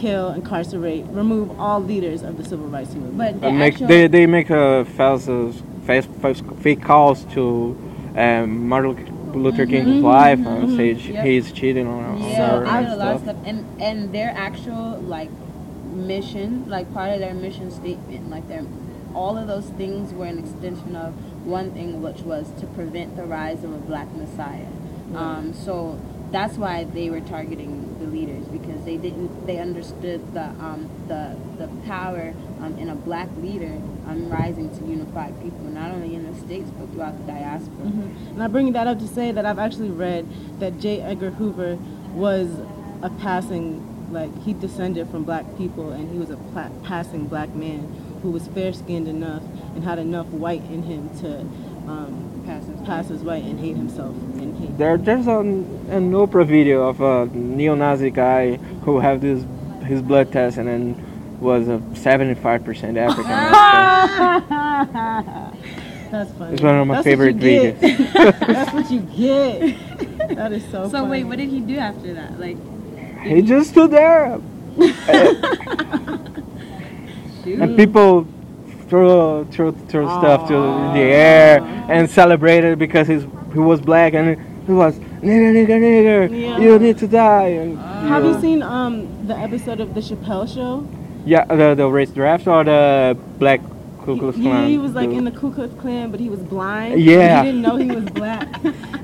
[0.00, 3.18] kill, incarcerate, remove all leaders of the civil rights movement.
[3.18, 5.52] But the Uh, make, actual, they, they make uh, false, uh,
[5.86, 7.76] false, false fake calls to
[8.16, 8.96] um, Martin
[9.34, 11.24] Luther King's wife and say Yep.
[11.26, 12.28] he's cheating on her.
[12.28, 13.36] yeah, her they and did a lot of stuff.
[13.44, 15.30] and and their actual like
[15.92, 18.64] mission, like part of their mission statement, like their
[19.14, 21.12] all of those things were an extension of
[21.46, 24.66] one thing, which was to prevent the rise of a black messiah.
[25.14, 25.98] Um, so
[26.30, 31.68] that's why they were targeting leaders because they didn't they understood the um, the the
[31.86, 36.38] power um, in a black leader um, rising to unify people not only in the
[36.40, 37.86] states but throughout the diaspora.
[37.86, 40.26] And I bring that up to say that I've actually read
[40.60, 41.00] that J.
[41.00, 41.76] Edgar Hoover
[42.12, 42.48] was
[43.02, 47.54] a passing, like he descended from black people, and he was a pla- passing black
[47.54, 47.80] man
[48.22, 49.42] who was fair-skinned enough
[49.74, 51.40] and had enough white in him to
[51.88, 54.78] um, Pass as pass as and hate himself and hate.
[54.78, 58.56] There, there's an, an Oprah video of a neo-Nazi guy
[58.86, 59.44] who have this
[59.84, 63.30] his blood test and then was a 75% African.
[66.10, 66.54] That's funny.
[66.54, 67.80] it's one of my That's what favorite you get.
[67.80, 68.38] videos.
[68.46, 69.76] That's what you get.
[70.36, 70.84] That is so.
[70.84, 71.10] So funny.
[71.10, 72.40] wait, what did he do after that?
[72.40, 72.56] Like,
[73.24, 74.40] he just stood there
[77.46, 78.26] and people
[78.88, 84.38] threw threw, threw stuff to the air and celebrated because he's he was black and
[84.66, 86.58] he was nigger nigger nigger Yeah.
[86.58, 88.40] you need to die and Have you you know.
[88.40, 90.86] seen um the episode of the Chappelle Show?
[91.24, 93.60] yeah the the race draft or the black
[94.04, 96.40] Ku Klux Yeah, Klan he was like in the Ku Klux Klan, but he was
[96.40, 96.98] blind.
[96.98, 97.42] Yeah.
[97.42, 98.48] he didn't know he was black,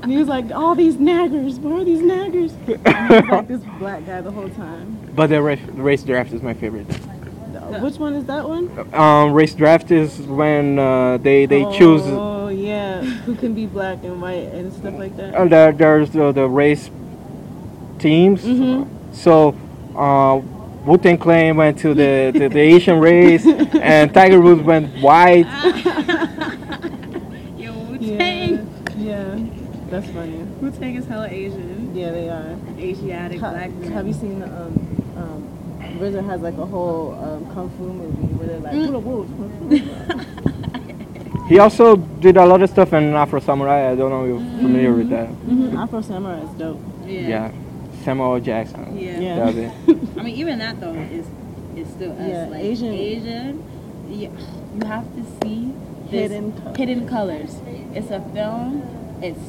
[0.01, 2.53] and he was like, "All these naggers, where are these naggers?"
[2.87, 4.97] And he was like this black guy the whole time.
[5.15, 6.87] but the race, race draft is my favorite
[7.81, 8.69] Which one is that one?
[8.93, 14.03] um race draft is when uh, they they choose Oh yeah, who can be black
[14.03, 15.33] and white and stuff like that.
[15.35, 16.89] uh, there, there's the, the race
[17.99, 18.43] teams.
[18.43, 18.87] Mhm.
[19.13, 19.55] So
[19.95, 20.41] uh,
[20.85, 25.47] Wu Tang Clan went to the, the, the Asian race, and Tiger Woods went white.
[27.57, 28.69] Yo, Wu Yeah, Tang.
[28.97, 29.39] yeah,
[29.89, 30.37] that's funny.
[30.61, 31.95] Wu Tang is hella Asian.
[31.95, 32.55] Yeah, they are.
[32.77, 33.91] Asiatic Ha- black men.
[33.93, 34.94] have you seen the um
[35.99, 38.85] RZA has like a whole um, kung fu movie where they're like, Mm.
[38.85, 40.45] "Who the wolves?" Kung fu."
[41.47, 43.91] He also did a lot of stuff in Afro Samurai.
[43.91, 45.29] I don't know if you're familiar with that.
[45.45, 46.81] Mhm, Afro Samurai is dope.
[47.05, 47.27] Yeah.
[47.29, 47.51] Yeah,
[48.03, 48.97] Samuel Jackson.
[48.97, 49.19] Yeah.
[49.19, 49.35] Yeah.
[49.35, 49.71] That was it.
[50.17, 51.27] I mean, even that though is
[51.77, 52.27] is still us.
[52.27, 53.63] Yeah, like Asian- Asian.
[54.09, 54.29] Yeah,
[54.79, 55.71] you have to see
[56.09, 56.77] this Hidden Colors.
[56.77, 57.51] Hidden Colors.
[57.93, 58.81] It's a film.
[59.21, 59.39] It's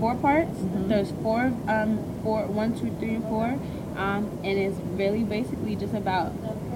[0.00, 0.58] four parts.
[0.58, 0.88] Mm-hmm.
[0.88, 3.54] There's four, um, four, one, two, three, and four,
[3.96, 6.32] um, and it's really basically just about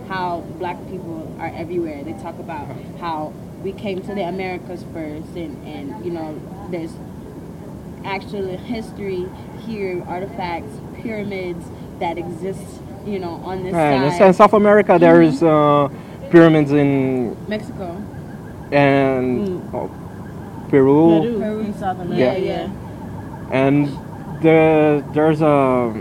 [0.09, 2.03] how black people are everywhere.
[2.05, 2.69] They talk about
[3.01, 6.93] how we came to the Americas first, and and you know, there's
[8.05, 9.27] actual history
[9.67, 11.67] here, artifacts, pyramids
[11.99, 14.33] that exist, you know, on this And in.
[14.35, 15.89] South America, there's uh,
[16.31, 18.03] pyramids in Mexico.
[18.73, 19.91] and oh,
[20.71, 21.61] Peru, Peru, Peru.
[21.61, 22.41] in South Yeah, America.
[22.41, 22.71] yeah.
[23.51, 23.89] and
[24.43, 25.93] the there's a uh,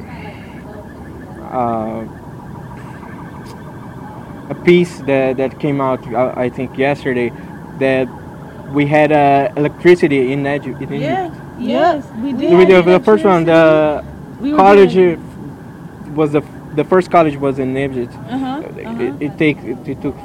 [4.49, 7.31] a piece that that came out uh, I think yesterday
[7.79, 8.07] that
[8.73, 10.81] we had uh, electricity in Egypt.
[10.81, 11.01] In Egypt.
[11.01, 11.31] Yeah.
[11.59, 12.57] Yes, we did.
[12.57, 14.03] We did the first one, the
[14.39, 16.41] We college doing- uh, was the
[16.75, 18.13] the first college was in Egypt.
[18.13, 18.63] Uh huh.
[18.77, 20.15] It, it take it, it took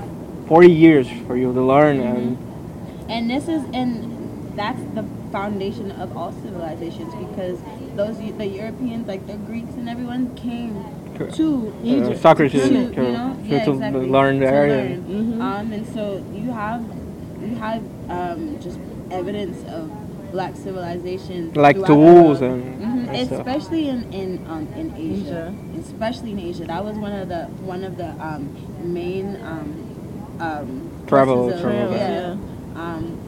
[0.48, 2.36] 40 years for you to learn and
[3.08, 3.90] And this is and
[4.54, 7.58] that's the foundation of all civilizations because
[7.96, 10.74] those the Europeans like the Greeks and everyone came
[11.16, 11.34] Correct.
[11.36, 14.68] to uh, Socrates to, you know to, yeah, to exactly, learn to there.
[14.68, 14.92] learn.
[14.92, 15.42] and- Mhm.
[15.42, 16.82] Um, and so you have
[17.42, 18.78] you have um, just
[19.10, 19.90] evidence of
[20.32, 25.52] black civilization Like tools the- and, Mhm, and especially in in um, in Asia.
[25.52, 25.80] Asia.
[25.80, 26.64] especially in Asia.
[26.64, 28.48] That was one of the one of the um,
[28.82, 29.74] main um,
[30.40, 32.36] um, Travel- of- travel, yeah.
[32.74, 33.18] Um,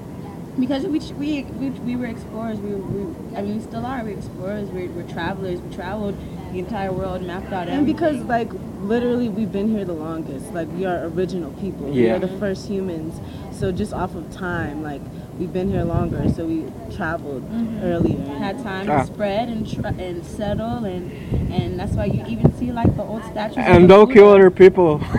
[0.59, 2.59] because we, we we we were explorers.
[2.59, 4.03] We, we I mean, we still are.
[4.05, 4.69] We're explorers.
[4.71, 5.61] We're, we're travelers.
[5.61, 6.17] We traveled
[6.55, 8.49] the entire world, mapped out And because like
[8.81, 10.53] literally we've been here the longest.
[10.55, 11.89] Like we are original people.
[11.89, 11.95] Yeah.
[12.03, 13.21] We are the first humans.
[13.53, 15.01] So just off of time, like
[15.39, 16.65] we've been here longer, so we
[16.95, 17.43] traveled
[17.83, 18.23] earlier.
[18.39, 19.01] had time Ah.
[19.01, 21.11] to spread and tr- and settle and
[21.53, 23.57] and that's why you even see like the old statues.
[23.59, 25.01] and don't kill other people.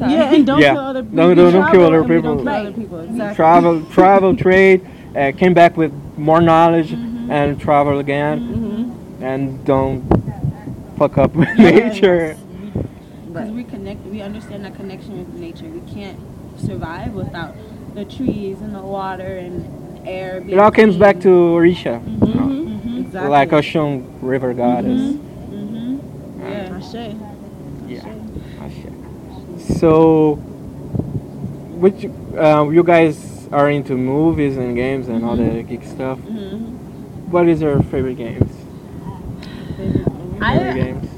[0.00, 0.74] Yeah, and don't Yeah.
[0.74, 1.16] kill other people.
[1.16, 2.34] Don't- don't- don't kill travel other people.
[2.36, 3.00] Don't kill other people.
[3.00, 3.34] Exactly.
[3.36, 4.80] travel, travel, trade,
[5.16, 6.92] uh, came back with more knowledge
[7.30, 9.24] and travel again, Mm-hmm.
[9.24, 10.02] and don't
[10.98, 12.36] fuck up with nature.
[13.26, 15.66] Because we connect, we understand that connection with nature.
[15.66, 16.18] We can't
[16.58, 17.54] survive without
[17.94, 20.42] the trees and the water and air.
[20.46, 22.98] It all comes back to Orisha, Mm-hmm.
[22.98, 23.30] Exactly.
[23.30, 25.14] like Oshun River Goddess.
[25.14, 25.98] hmm
[26.40, 26.76] Yeah.
[26.76, 27.16] Ashe.
[27.88, 29.78] Yeah.
[29.78, 30.34] So,
[31.80, 32.04] which
[32.36, 36.18] uh, you guys are into movies and games and all the geek stuff.
[36.18, 37.30] Mm-hmm.
[37.30, 38.52] What is your favorite games?
[40.40, 41.08] I games.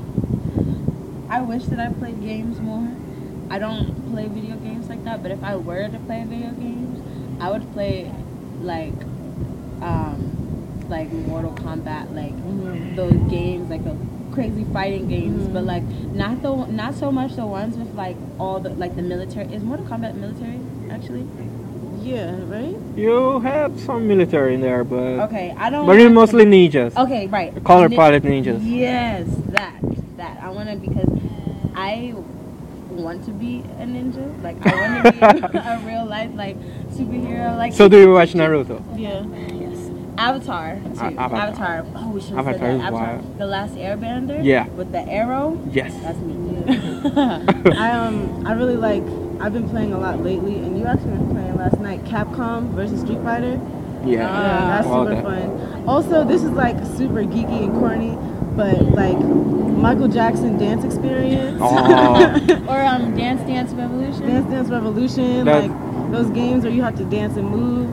[1.29, 2.89] I wish that I played games more.
[3.51, 7.01] I don't play video games like that, but if I were to play video games,
[7.41, 8.13] I would play
[8.61, 8.95] like
[9.83, 12.97] um like Mortal Kombat, like mm-hmm.
[12.97, 13.97] those games, like the
[14.33, 15.53] crazy fighting games, mm-hmm.
[15.53, 19.03] but like not the not so much the ones with like all the like the
[19.03, 19.53] military.
[19.53, 21.23] Is Mortal Kombat military actually?
[21.23, 21.50] Mm-hmm.
[22.01, 22.35] Yeah.
[22.47, 22.77] Right.
[22.97, 25.87] You have some military in there, but Okay, I don't.
[25.87, 26.97] but you're to- mostly ninjas.
[26.97, 27.53] Okay, right.
[27.65, 28.61] Color Ni- palette ninjas.
[28.63, 29.75] Yes, that
[30.17, 31.09] that I want to because
[31.75, 32.15] I
[32.91, 34.25] want to be a ninja.
[34.43, 36.57] Like I want to be a real life like
[36.93, 37.57] superhero.
[37.57, 38.83] Like So do you watch Naruto?
[38.99, 39.25] Yeah.
[39.55, 40.77] yes, Avatar.
[40.77, 41.01] Too.
[41.01, 41.39] A- Avatar.
[41.41, 41.87] Avatar.
[41.97, 42.87] Oh, we should have Avatar said that.
[42.93, 43.23] Avatar.
[43.39, 44.45] The Last Airbender.
[44.45, 44.67] Yeah.
[44.69, 45.59] With the arrow.
[45.71, 45.95] Yes.
[46.03, 46.37] That's me.
[47.77, 49.05] I um I really like
[49.41, 53.01] I've been playing a lot lately and you actually were playing last night Capcom versus
[53.01, 53.59] Street Fighter.
[54.05, 54.13] Yeah.
[54.21, 55.85] Yeah, that's Well, super that- fun.
[55.89, 58.17] Also, this is like super geeky and corny,
[58.57, 61.59] but like Michael Jackson dance experience.
[61.63, 62.65] Oh.
[62.69, 64.27] or um, Dance Dance Revolution.
[64.27, 67.89] Dance Dance Revolution, That- like those games where you have to dance and move.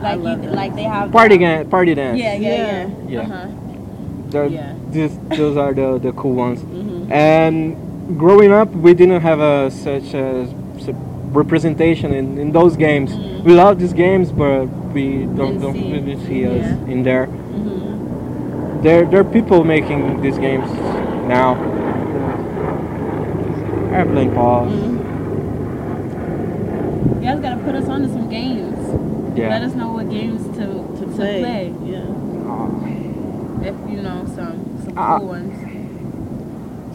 [0.00, 2.18] Like you, like they have Party game, party dance.
[2.18, 2.90] Yeah, yeah, yeah.
[3.08, 3.20] Yeah.
[3.20, 3.46] Uh-huh.
[4.30, 4.74] They're- Yeah.
[4.90, 6.60] These, those are the, the cool ones.
[6.62, 7.10] Mhm.
[7.10, 10.54] And growing up, we didn't have a such a s-
[11.32, 13.14] representation in, in those games.
[13.44, 15.92] We love these games, but we don't don't see.
[15.92, 16.92] really see us Yeah.
[16.92, 17.26] in there.
[17.26, 18.82] Mhm.
[18.82, 20.70] There there are people making these games
[21.28, 21.56] now.
[23.92, 24.72] Airplane pause.
[27.16, 28.78] You guys gotta put us onto some games.
[29.36, 29.48] Yeah.
[29.50, 30.66] Let us know what games to
[30.98, 31.40] to, to Play.
[31.40, 31.72] play.
[31.84, 32.04] Yeah.
[33.68, 35.18] If you know some some Ah.
[35.18, 35.54] cool ones.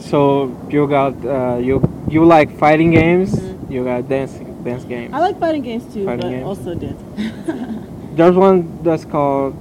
[0.10, 0.20] So
[0.70, 3.32] you got uh, you you like fighting games.
[3.74, 5.12] You got dancing dance games.
[5.16, 6.46] I like fighting games too, Fighting but games.
[6.46, 7.02] also dance.
[8.16, 9.56] There's one that's called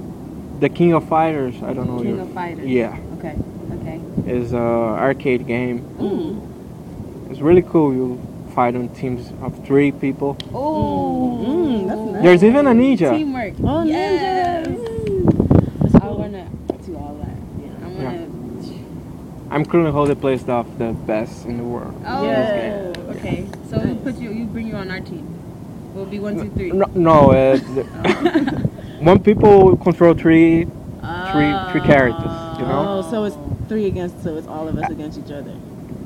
[0.61, 1.55] the King of Fighters.
[1.63, 1.97] I don't know.
[1.97, 2.67] King your- of Fighters.
[2.67, 3.35] Yeah, Okay.
[3.81, 3.99] Okay.
[4.31, 5.79] is a arcade game.
[5.97, 7.31] Mm.
[7.31, 7.91] It's really cool.
[7.91, 8.21] You
[8.53, 10.37] fight on teams of three people.
[10.53, 11.43] Oh.
[11.43, 12.21] Mm, that's nice.
[12.23, 13.17] There's even a ninja.
[13.17, 13.53] Teamwork.
[13.63, 14.67] Oh, yes.
[14.67, 16.03] ninjas.
[16.03, 16.47] I wanna
[16.85, 17.35] do all that.
[17.59, 17.71] Yeah.
[17.83, 18.27] I wanna.
[19.53, 21.93] I'm currently holding placed off the best in the world.
[22.07, 22.25] Oh.
[22.25, 22.91] Yeah.
[23.09, 23.45] Okay.
[23.69, 24.31] So we'll put you.
[24.31, 25.29] You bring you on our team.
[25.93, 26.71] We'll be one, two, three.
[26.71, 27.83] No, no uh, the-
[28.99, 32.33] one people control three, three, three characters.
[32.57, 33.03] You know?
[33.05, 33.37] Oh, so it's
[33.69, 35.55] three against, so it's all of us against each other.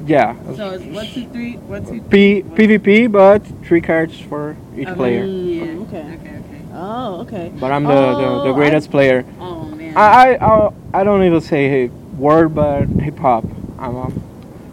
[0.06, 0.36] Yeah.
[0.58, 1.54] So it's one, two, three.
[1.56, 4.96] One, two, P PvP, but three cards for each Okay.
[4.96, 5.24] player.
[5.24, 5.64] Yeah.
[5.84, 6.00] Okay.
[6.00, 6.14] Okay.
[6.16, 6.62] Okay.
[6.74, 7.52] Oh, okay.
[7.58, 9.24] But I'm the, the, Oh, the greatest player.
[9.40, 9.96] Oh man.
[9.96, 13.46] I, I I I don't even say hey, word, but hip hop.
[13.80, 14.22] I'm um,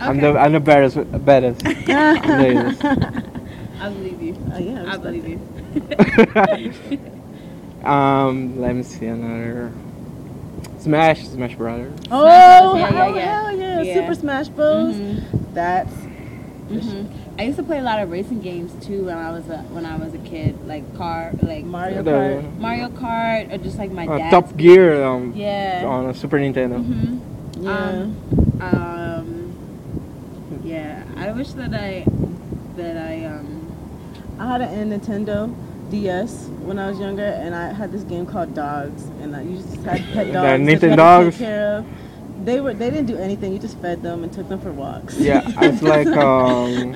[0.01, 1.65] I'm the I'm the baddest baddest.
[1.67, 2.85] Latest.
[2.85, 4.35] I believe you.
[4.53, 5.41] Uh, yeah, I respect believe you.
[7.85, 9.73] um, let me see another.
[10.79, 11.99] Smash, Smash Brothers.
[12.11, 12.27] Oh,
[12.77, 13.25] Yeah, yeah, hell yeah.
[13.43, 13.83] hell yeah.
[13.83, 13.95] Yeah.
[13.95, 14.95] Super Smash Bros.
[14.95, 15.55] Mhm.
[15.55, 15.95] That's
[16.71, 17.07] Mhm.
[17.39, 19.85] I used to play a lot of racing games too when I was a when
[19.85, 22.59] I was a kid, like car, like Mario Kart.
[22.59, 24.31] Mario Kart, or just like my Uh, dad's.
[24.31, 25.85] Top Gear um, Yeah.
[25.87, 26.83] on a Super Nintendo.
[26.85, 27.19] Mhm.
[27.65, 28.07] Yeah.
[28.61, 29.57] Um,
[30.65, 32.05] yeah, I wish that I
[32.77, 33.73] that I um
[34.39, 35.55] I had a Nintendo
[35.91, 39.57] DS when I was younger, and I had this game called Dogs, and I you
[39.57, 40.35] just had pet dogs.
[40.35, 41.39] that you had to Dogs.
[41.39, 41.85] Take care of.
[42.45, 43.53] They were they didn't do anything.
[43.55, 45.17] You just fed them and took them for walks.
[45.19, 46.93] Yeah, it's like um.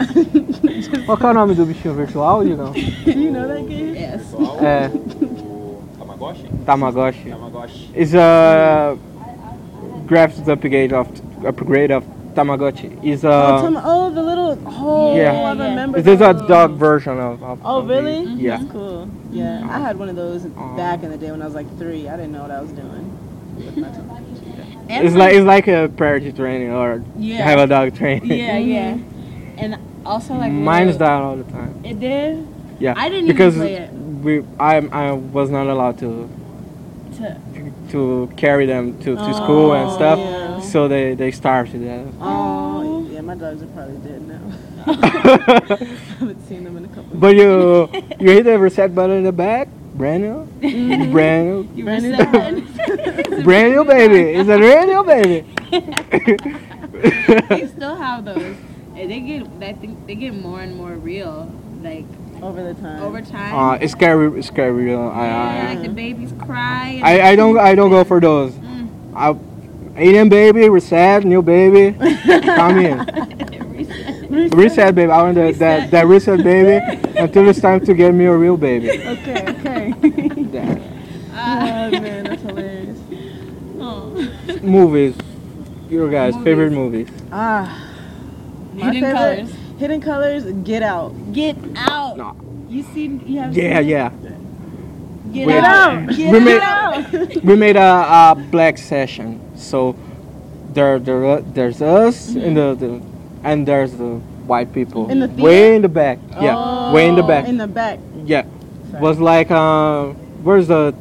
[1.07, 2.73] Qual que é o nome do bichinho virtual, Digão?
[3.05, 3.95] do you know that game?
[3.95, 4.21] yes.
[4.33, 4.91] Virtual, É.
[4.93, 6.45] o Tamagotchi?
[6.67, 7.31] Tamagotchi.
[7.31, 7.91] Tamagotchi.
[7.95, 8.99] It's a
[10.09, 11.07] graphics upgrade of
[11.45, 12.05] upgrade of
[12.35, 13.03] Tamagotchi.
[13.05, 15.33] Is uh, Oh, a Tom- oh, the little oh, Yeah.
[15.33, 16.01] I remember.
[16.01, 17.43] this is a dog version of.
[17.43, 18.25] of Oh, of really?
[18.27, 18.39] these.
[18.39, 18.57] Yeah.
[18.57, 18.63] Mm-hmm.
[18.65, 19.11] That's cool.
[19.31, 20.77] Yeah, I had one of those Aw.
[20.77, 22.09] back in the day when I was like three.
[22.09, 23.05] I didn't know what I was doing.
[23.57, 23.77] with.
[24.91, 28.31] And It's like it's like a parity training or yeah, have a dog training.
[28.31, 29.59] yeah, yeah, mm-hmm.
[29.59, 30.65] and also like mm-hmm.
[30.65, 31.85] Mine's little- that all the time.
[31.85, 32.47] It did.
[32.81, 32.95] Yeah.
[32.97, 33.93] I didn't because even play it.
[33.93, 36.31] we I I was not allowed to
[37.19, 37.41] To,
[37.91, 40.19] to carry them to, to school and Oh, stuff.
[40.19, 40.61] yeah.
[40.61, 42.07] So they they starved to death.
[42.21, 44.41] Oh, yeah, my dogs are probably dead now.
[44.87, 45.77] I
[46.19, 47.17] haven't seen them in a couple.
[47.17, 51.13] But you you hit the reset button in the back, brand new, mm-hmm.
[51.13, 54.39] brand new, you Brand new brand new baby.
[54.39, 55.47] It's a brand new baby.
[57.49, 58.57] they still have those.
[58.97, 62.05] And they get, I think they get more and more real, like
[62.43, 63.03] Over the time.
[63.03, 63.55] over time.
[63.55, 64.95] uh, it's scary, it's scary.
[64.95, 67.01] Uh, yeah, I, like the babies cry.
[67.03, 68.53] I, I, I don't I don't go for those.
[68.53, 68.89] Mm.
[69.15, 69.37] I,
[70.01, 71.25] Alien baby, we're sad.
[71.25, 72.99] new baby, come in.
[74.29, 74.55] Reset.
[74.55, 76.85] Reset baby, I want that that, that reset baby
[77.19, 78.89] until it's time to get me a real baby.
[78.99, 79.91] Okay, okay.
[80.53, 80.83] That-
[81.41, 81.87] Ah.
[81.87, 82.99] oh man, that's hilarious.
[83.81, 84.59] Oh.
[84.63, 85.17] movies,
[85.89, 86.45] your guys' Movies.
[86.45, 87.09] favorite movies.
[87.33, 87.91] Ah,
[88.75, 89.15] my Hidden favorite-
[89.47, 89.53] colors.
[89.79, 90.45] Hidden colors.
[90.65, 91.15] Get out.
[91.33, 92.17] Get out.
[92.17, 92.37] No.
[92.69, 93.23] You seen?
[93.27, 93.57] You have.
[93.57, 93.87] Yeah, seen it?
[93.87, 94.11] yeah.
[95.33, 96.09] Get We- out.
[96.09, 97.45] Get we made- out.
[97.45, 99.41] we made a, a black session.
[99.57, 99.95] So
[100.73, 102.39] there, there, there's us mm-hmm.
[102.41, 103.03] in the, the,
[103.45, 104.17] and there's the
[104.49, 106.19] white people In the way in the back.
[106.41, 107.47] Yeah, Oh, way in the oh, back.
[107.47, 108.01] In the back.
[108.25, 108.47] yeah,
[108.95, 110.07] was like uh,
[110.43, 110.95] where's the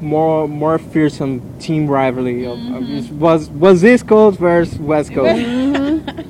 [0.00, 3.18] more more fearsome team rivalry of, of mm-hmm.
[3.18, 5.40] was was East Coast versus West Coast.
[5.40, 6.20] Mm-hmm.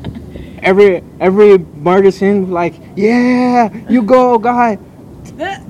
[0.66, 4.76] every every murder scene like yeah you go guy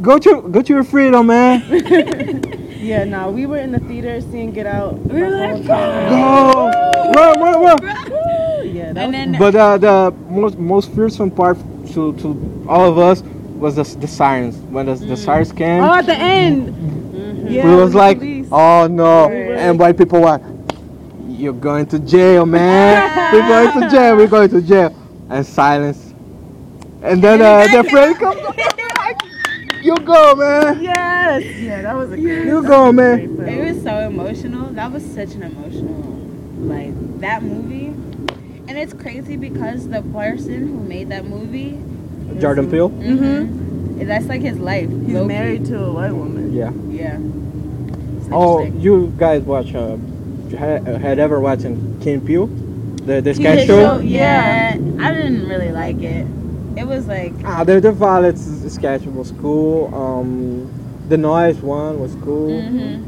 [0.00, 1.62] go to go to your freedom man
[2.76, 4.94] Yeah, no, we were in the theater seeing Get Out.
[5.10, 7.78] We were like, whole go run run run
[8.62, 11.58] Yeah, that And was then But uh, the most most fearsome part
[11.94, 13.22] to, to all of us
[13.58, 14.56] was the, the sirens.
[14.70, 17.50] When the, the sirens came, Oh, at the end.
[17.50, 18.46] Yeah, we was with like, police.
[18.52, 19.28] oh no!
[19.28, 20.38] We were And white people were,
[21.36, 23.32] you're going to jail, man.
[23.32, 24.16] we're going to jail.
[24.16, 24.94] We're going to jail.
[25.28, 26.14] And silence.
[27.02, 28.40] And then uh, the friend comes.
[28.40, 29.16] up, like,
[29.82, 30.82] You go, man.
[30.82, 31.44] Yes.
[31.56, 32.46] Yeah, that was a good.
[32.46, 33.40] You go, man.
[33.46, 34.72] It was so emotional.
[34.72, 36.02] That was such an emotional,
[36.58, 37.86] like that movie.
[38.68, 41.78] And it's crazy because the person who made that movie,
[42.40, 42.90] Jordan Peele.
[42.90, 44.88] mm-hmm, that's like his life.
[44.88, 45.28] He's low-key.
[45.28, 46.52] married to a white woman.
[46.52, 46.72] Yeah.
[46.88, 47.18] Yeah.
[48.32, 49.72] Oh, you guys watch?
[49.72, 49.96] Uh,
[50.52, 53.98] had, had ever watched in King Peele, the the sketch His show?
[54.00, 54.74] Yeah.
[55.00, 56.26] I didn't really like it.
[56.76, 59.94] It was like Ah, the the Violet sketch was cool.
[59.94, 60.68] Um,
[61.08, 62.50] the noise one was cool.
[62.50, 63.04] mhm.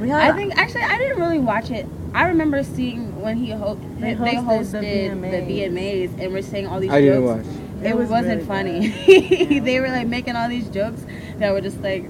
[0.00, 1.86] We had, I think actually I didn't really watch it.
[2.14, 5.70] I remember seeing when he ho- They they, hosted hosted, the the VMAs.
[6.10, 7.44] VMAs and were saying all these I didn't watch.
[7.82, 9.60] It, It was wasn't really funny.
[9.60, 11.04] they were like making all these jokes
[11.38, 12.04] that were just like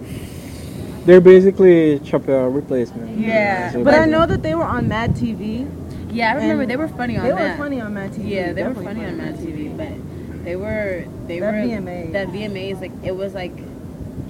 [1.07, 3.19] They're basically Chappelle replacement.
[3.19, 3.73] Yeah.
[3.73, 5.67] So But I know that they were on Mad TV.
[6.13, 6.31] yeah.
[6.33, 7.53] I remember they were funny on They that.
[7.59, 8.29] were funny on Mad TV.
[8.29, 12.13] Yeah, they were definitely funny on Mad TV, but they were they That were VMA.
[12.13, 13.53] that VMAs like it was like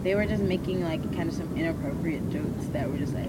[0.05, 3.29] they were just making like kind of some inappropriate jokes that were just like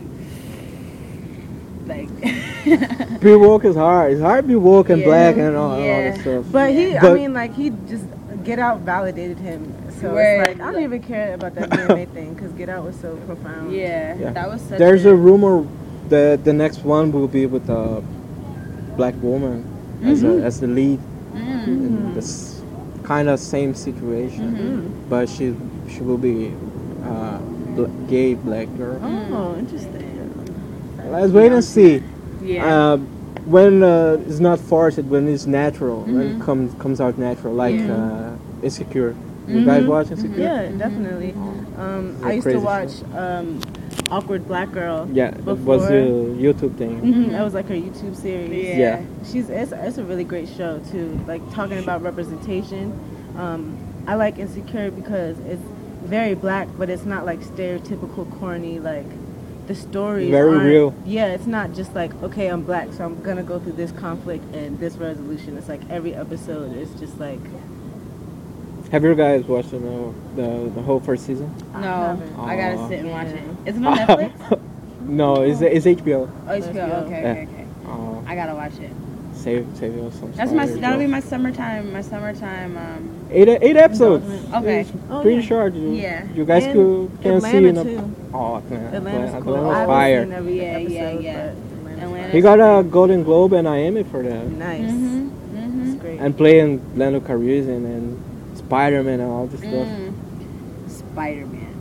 [1.88, 2.10] like
[3.22, 4.14] Be woke is hard.
[4.14, 5.06] It's hard to be woke and Yeah.
[5.08, 6.12] black and all, all Yeah.
[6.12, 6.46] that stuff.
[6.52, 8.06] But he, I mean, like he just
[8.44, 9.74] Get Out validated him.
[10.00, 10.42] So Word.
[10.50, 13.16] it's like I don't even care about that VMA thing because Get Out was so
[13.28, 13.72] profound.
[13.72, 14.32] yeah, Yeah.
[14.34, 15.66] that was such There's a rumor
[16.10, 18.02] that the next one will be with a
[18.98, 19.64] black woman
[20.04, 21.00] as, a, as the lead.
[21.34, 21.68] Mm.
[21.68, 22.62] in This
[23.04, 25.10] kind of same situation, Mm-hmm.
[25.10, 25.56] but she
[25.89, 26.54] she will be
[27.04, 27.38] uh,
[27.76, 29.00] bl- gay black girl.
[29.32, 30.08] Oh, interesting.
[31.10, 32.04] Let's wait and see.
[32.44, 32.98] yeah Uh,
[33.46, 37.76] when uh, it's not forced, when it's natural, when it comes comes out natural, like
[37.76, 37.94] Yeah.
[37.94, 39.16] uh, Insecure.
[39.48, 40.38] You guys watch Insecure?
[40.39, 41.34] Yeah, definitely.
[41.78, 43.60] Um, It's a I used to watch um,
[44.12, 45.10] Awkward Black Girl.
[45.12, 46.02] Yeah, it was Before- a
[46.46, 47.02] YouTube thing.
[47.02, 48.52] Mhm, That was like her YouTube series.
[48.68, 48.78] Yeah.
[48.78, 49.02] Yeah.
[49.30, 51.20] She's it's, it's a really great show too.
[51.28, 52.94] Like talking about representation.
[53.38, 53.78] Um,
[54.08, 55.62] I like Insecure because it's
[56.06, 59.06] very black, but it's not like stereotypical corny like
[59.74, 60.93] the stories Very real.
[61.05, 64.43] Yeah, it's not just like okay, I'm black, so I'm gonna go through this conflict
[64.53, 65.57] and this resolution.
[65.57, 67.39] It's like every episode is just like
[68.91, 71.53] Have you guys watched the the, the whole first season?
[71.74, 72.39] No, haven't.
[72.39, 73.36] I gotta sit and watch it.
[73.36, 73.69] Yeah.
[73.72, 74.61] Is it on Netflix?
[75.01, 76.30] no, it's it's HBO.
[76.47, 76.74] Oh, HBO.
[76.74, 77.03] HBO.
[77.05, 77.32] Okay, okay, Yeah.
[77.49, 77.67] okay.
[77.86, 78.91] Uh, I gotta watch it.
[79.34, 80.32] save save you some.
[80.34, 80.65] That's my.
[80.65, 81.93] That'll be my summertime.
[81.93, 82.78] My summertime.
[82.78, 83.17] Um.
[83.32, 84.25] Eight eight episodes.
[84.53, 84.86] Okay.
[85.09, 85.47] Oh, pretty yeah.
[85.47, 85.73] short.
[85.73, 86.25] You, Yeah.
[86.36, 88.15] you guys And could can Atlanta see in a, too.
[88.34, 88.97] Oh, Atlanta.
[88.97, 89.55] Atlanta's Atlanta, cool.
[89.55, 90.38] I Atlanta's fire.
[90.38, 91.34] every Yeah, yeah, episode, yeah.
[91.34, 92.29] but Atlanta's Atlanta.
[92.29, 94.82] He got a Golden Globe and a Emmy for that, nice.
[94.91, 95.29] Mhm.
[95.53, 95.99] It's Mhm.
[96.01, 96.19] great.
[96.19, 98.17] and playing Lando Calrissian and
[98.57, 99.71] Spider Man and all this stuff.
[99.88, 100.13] Mm.
[100.88, 101.73] Spider Man,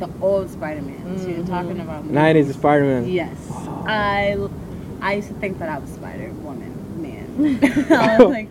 [0.00, 1.18] the old Spider Man.
[1.18, 2.14] So you're talking about movies.
[2.14, 3.08] Nineties Spider Man.
[3.08, 3.36] Yes,
[3.86, 4.36] I.
[5.02, 6.72] I used to think that I was Spider Woman.
[6.96, 7.58] Man,
[7.90, 8.48] I was like,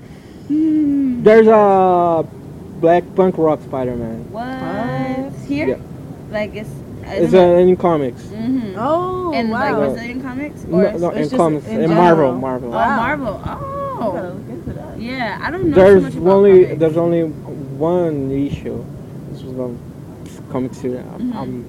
[0.48, 0.85] hmm.
[1.26, 2.24] There's a
[2.80, 4.32] black punk rock Spider Man.
[4.32, 5.34] What?
[5.48, 5.68] Here?
[5.70, 5.78] Yeah.
[6.30, 6.70] Like it's.
[7.08, 8.22] It's uh, in comics.
[8.30, 9.60] hmm Oh, and wow.
[9.60, 11.66] like Brazilian comics or No, no, it's in just comics.
[11.66, 12.34] in In general.
[12.34, 12.70] Marvel, Marvel.
[12.70, 12.96] oh Wow.
[12.98, 13.42] Marvel.
[13.46, 15.00] Oh, look into that.
[15.02, 15.40] yeah.
[15.42, 16.80] I don't know There's so much about only comics.
[16.80, 18.86] there's only one issue.
[19.32, 21.00] This was the comic series.
[21.16, 21.36] I'm, Mhm.
[21.36, 21.66] I'm-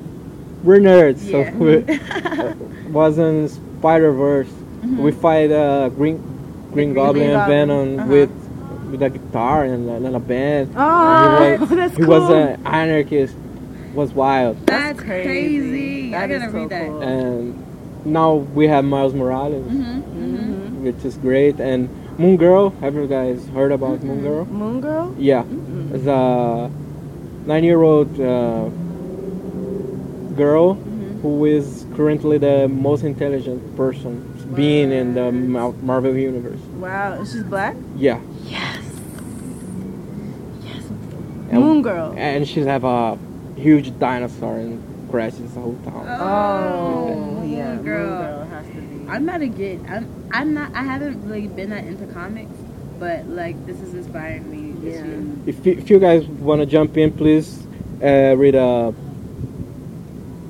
[0.65, 1.55] we're nerds, so Yeah.
[1.55, 1.77] we,
[2.51, 2.55] uh,
[2.91, 4.49] was in Spider Verse.
[4.85, 4.99] Mhm.
[4.99, 6.17] We fight uh, Green
[6.73, 8.09] Green Green Goblin and Venom Uh-huh.
[8.11, 8.31] with
[8.91, 10.73] with a guitar and, a- and a band.
[10.77, 12.21] Oh, he was, that's he cool.
[12.21, 13.35] was an anarchist.
[13.95, 14.65] Was wild.
[14.67, 15.25] That's crazy.
[15.59, 16.15] crazy.
[16.15, 16.87] I That is gotta so read that.
[16.87, 17.03] cool.
[17.03, 17.65] And
[18.05, 20.03] now we have Miles Morales, Mhm.
[20.03, 20.81] Mhm.
[20.83, 21.59] which is great.
[21.61, 22.71] And Moon Girl.
[22.81, 24.45] Have you guys heard about Moon Girl?
[24.47, 25.15] Moon Girl.
[25.19, 25.95] Yeah, Mm-mm.
[25.95, 26.71] it's a
[27.47, 28.69] nine-year-old uh,
[30.37, 31.21] girl Mhm.
[31.23, 34.23] who is currently the most intelligent person
[34.55, 36.61] being in the Marvel universe.
[36.81, 37.75] Wow, she's black.
[37.97, 38.19] Yeah,
[41.51, 42.15] and, Moon Girl.
[42.17, 43.19] and she have a
[43.57, 46.07] huge dinosaur and crashes the whole town.
[46.09, 48.09] Oh, yeah, Moon Moon Girl.
[48.09, 49.09] Girl has to be.
[49.09, 49.81] I'm not a get.
[49.89, 50.29] I'm.
[50.33, 50.75] I'm not.
[50.75, 52.57] I haven't really been that into comics,
[52.99, 54.91] but like this is inspiring me.
[54.91, 55.05] Yeah.
[55.47, 57.67] If you, if you guys want to jump in, please
[58.03, 58.93] uh, read a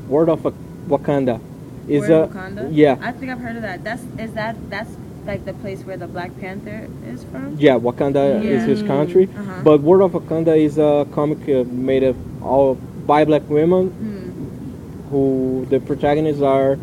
[0.08, 0.40] World of
[0.88, 1.40] Wakanda.
[1.88, 2.68] Is World a Wakanda?
[2.72, 3.84] yeah I think I've heard of that.
[3.84, 4.90] That's is that that's
[5.26, 7.56] like the place where the Black Panther is from.
[7.58, 8.86] yeah Wakanda is his Yeah.
[8.88, 9.52] country, Uh-huh.
[9.64, 15.10] but World of Wakanda is a comic uh, made of all by black women Hmm.
[15.10, 16.78] who the protagonists are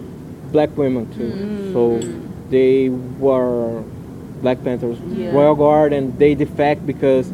[0.52, 1.32] black women too.
[1.32, 1.74] Mm.
[1.74, 2.00] So
[2.50, 2.90] they
[3.20, 3.82] were
[4.42, 5.32] Black Panthers Yeah.
[5.34, 7.32] Royal Guard and they defect because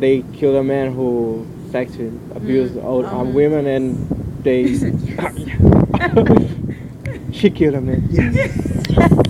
[0.00, 3.20] they killed a man who sexually abused old Oh.
[3.20, 3.96] um, women and
[4.42, 4.64] they
[7.32, 8.02] she killed a man.
[8.10, 9.26] Yes.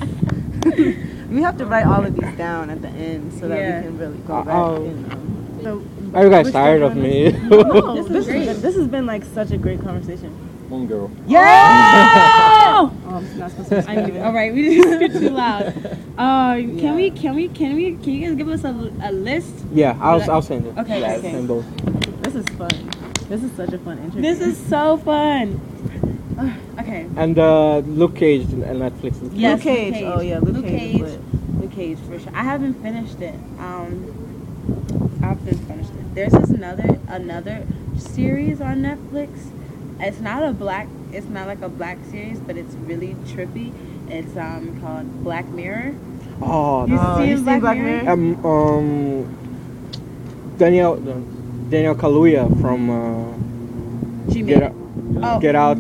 [1.31, 3.77] We have to write all of these down at the end so that Yeah.
[3.81, 4.55] we can really go Uh, back.
[4.55, 4.85] oh.
[4.85, 5.83] and, um, so,
[6.15, 7.31] Are you guys tired of me?
[7.31, 7.43] this?
[7.51, 8.49] No, This is this, great.
[8.49, 10.31] has been, this has been like such a great conversation.
[10.69, 11.11] One Girl.
[11.27, 11.41] Yeah.
[12.83, 13.91] Oh, I'm not supposed to.
[13.91, 15.75] I knew- all right, we didn't speak too loud.
[16.17, 17.11] Uh, can we?
[17.11, 17.49] Can we?
[17.49, 17.97] Can we?
[17.97, 18.71] Can you guys give us a,
[19.03, 19.55] a list?
[19.73, 20.79] yeah, I'll I'll send it.
[20.79, 21.33] Okay, Yeah, I'll okay.
[21.33, 21.65] send those.
[22.23, 22.71] This is fun.
[23.29, 24.23] This is such a fun interview.
[24.23, 25.59] This is so fun.
[26.81, 27.07] okay.
[27.17, 29.31] And uh, Luke Cage and Netflix.
[29.33, 30.03] Yes, Luke Cage.
[30.05, 31.21] Oh, yeah, Luke Cage is lit.
[31.61, 32.33] Luke Cage for sure.
[32.35, 33.35] I haven't finished it.
[33.59, 36.15] Um, I've been finished it.
[36.15, 37.67] There's this another another
[37.97, 39.51] series on Netflix.
[40.01, 40.89] It's not a black.
[41.13, 43.73] It's not like a black series, but it's really trippy.
[44.09, 45.95] It's um called Black Mirror.
[46.43, 48.03] Oh, You Oh, see you seen Black, Black Mirror?
[48.05, 48.11] Mirror?
[48.11, 50.97] um, um, Daniel
[51.69, 54.63] Daniel Kaluuya from uh, She Get.
[54.63, 54.75] Out.
[55.23, 55.39] Oh.
[55.41, 55.79] Get Out.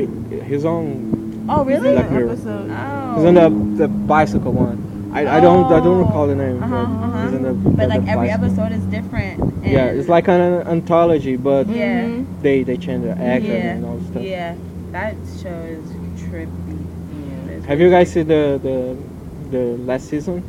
[0.00, 1.46] His own.
[1.48, 1.92] Oh really?
[1.92, 2.30] Black Mirror.
[2.30, 2.70] episode.
[2.70, 3.14] Oh.
[3.16, 3.48] He's in the
[3.82, 5.10] the bicycle one.
[5.12, 6.62] I, I don't I don't recall the name.
[6.62, 7.38] Uh-huh, but uh-huh.
[7.38, 8.46] The, But like every bicycle.
[8.64, 9.40] episode is different.
[9.42, 12.22] And Yeah, it's like an anthology, but Yeah.
[12.40, 13.74] They they change the actor Yeah.
[13.76, 14.22] and all that stuff.
[14.22, 14.54] Yeah.
[14.92, 15.84] That show is
[16.22, 16.78] trippy.
[17.50, 18.96] It's Have you guys seen the the
[19.50, 20.42] the last season?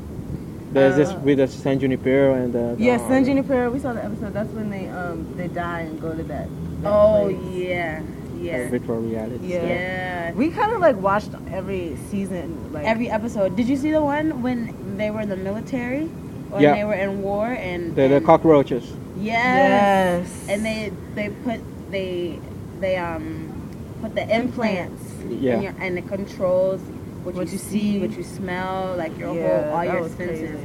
[0.71, 3.69] There's this Uh, with the San Junipero and the, the Yeah, San Junipero.
[3.69, 4.33] We saw the episode.
[4.33, 6.47] That's when they um they die and go to that.
[6.81, 7.67] that Oh place.
[7.67, 8.01] yeah,
[8.43, 9.47] yeah, virtual reality.
[9.47, 9.63] Yeah.
[9.65, 10.31] yeah.
[10.33, 12.73] We kind of like watched every season.
[12.73, 13.55] Like Every episode.
[13.55, 16.05] Did you see the one when they were in the military?
[16.49, 16.75] When Yeah.
[16.75, 18.83] they were in war and The, the and- cockroaches.
[19.19, 20.27] Yes.
[20.27, 20.47] yes.
[20.49, 21.59] And they they put
[21.91, 22.39] they
[22.79, 23.49] they um
[24.01, 25.55] put the implants Yeah.
[25.55, 26.81] in your, and it controls
[27.23, 27.99] what, What you, you see, see.
[27.99, 30.17] what you smell, like your yeah, whole all your senses.
[30.17, 30.57] crazy.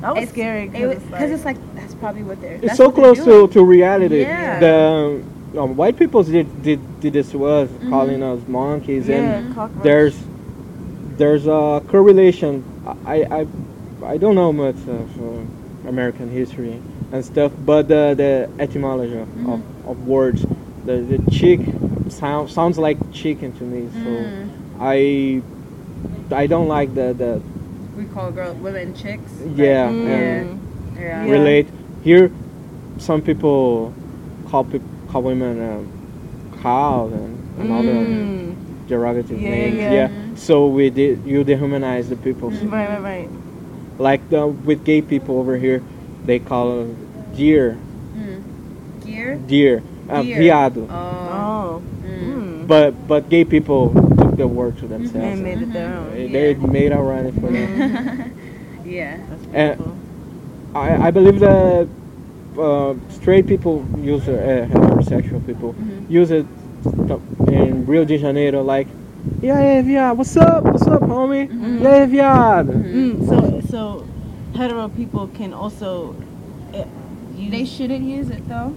[0.00, 2.58] That was It's- scary It because was- it's, 'cause it's like that's probably what they're.
[2.62, 4.20] It's so close to, to reality.
[4.22, 4.58] Yeah.
[4.60, 5.22] The
[5.56, 7.90] um, white people did, did did this to us, Mm-hmm.
[7.90, 9.82] calling us monkeys, yeah, and cockroach.
[9.84, 10.16] there's
[11.16, 12.62] there's a correlation.
[13.04, 13.46] I I
[14.04, 16.80] I don't know much of uh, American history
[17.12, 19.50] and stuff, but the the etymology of, Mm-hmm.
[19.52, 20.44] of, of words.
[20.84, 21.60] The the chick
[22.10, 23.88] sound sounds like chicken to me.
[24.02, 24.48] So Mm.
[24.78, 25.42] I
[26.30, 27.40] I don't like the the
[27.96, 29.32] We call girl women chicks.
[29.54, 30.06] yeah, Mm.
[30.06, 30.60] and
[30.96, 31.02] Yeah.
[31.02, 31.24] Yeah.
[31.26, 31.32] Yeah.
[31.32, 31.66] relate
[32.04, 32.30] here.
[32.98, 33.92] Some people
[34.48, 34.82] call peop
[35.16, 38.54] call women um, cows and, and other Mm.
[38.88, 39.76] derogative Yeah, names.
[39.76, 40.10] yeah.
[40.36, 42.50] So we did you dehumanize the people.
[42.50, 43.28] Right, right, right.
[43.98, 45.82] Like the, with gay people over here,
[46.26, 46.96] they call them
[47.34, 47.78] deer,
[49.04, 49.36] Gear.
[49.36, 50.36] deer, uh, Deer.
[50.38, 50.86] viado.
[50.90, 50.92] Oh.
[50.92, 51.82] Oh.
[52.06, 52.66] Mm.
[52.66, 55.38] But but gay people took the word to themselves.
[55.38, 56.10] They made it their own.
[56.12, 58.32] They, they made a run for them.
[58.84, 59.16] Yeah.
[59.30, 59.46] That's
[59.80, 59.92] And-
[60.74, 61.88] I, I believe that
[62.58, 65.74] uh, straight people use it, uh, heterosexual people
[66.08, 66.46] use it
[67.48, 68.86] in Rio de Janeiro like,
[69.42, 71.48] yeah, aí, viado, what's up, what's up, homie?
[71.82, 72.72] E aí, viado?
[72.72, 74.06] Mm, so, so
[74.54, 76.14] hetero people can also
[76.74, 76.84] uh,
[77.36, 77.50] use.
[77.50, 78.74] They shouldn't use it though.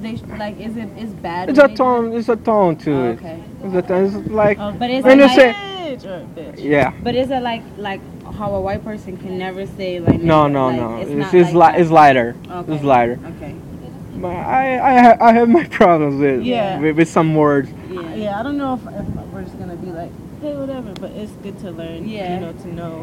[0.00, 1.48] They sh- like is it is bad.
[1.50, 3.18] It's a they tone, it's a tone to Oh, it.
[3.18, 3.42] okay.
[3.64, 5.52] It's a tone, it's like, Oh, But is When it you like, say-
[5.96, 6.54] bitch or bitch.
[6.62, 6.92] yeah.
[7.02, 8.00] But is it like like
[8.36, 10.96] how a white person can never say like No, nigga, no, like, no.
[10.98, 12.36] It's, It's, not it's, like li- it's lighter.
[12.50, 12.74] Okay.
[12.74, 13.18] It's lighter.
[13.36, 13.54] Okay.
[14.16, 16.78] But I, I, ha- I have my problems with, Yeah.
[16.78, 17.70] with, with some words.
[17.90, 18.14] Yeah.
[18.14, 20.10] Yeah, I don't know if, if we're just gonna be like,
[20.40, 20.92] hey, whatever.
[20.94, 22.08] But it's good to learn.
[22.08, 22.34] Yeah.
[22.34, 23.02] You know, to know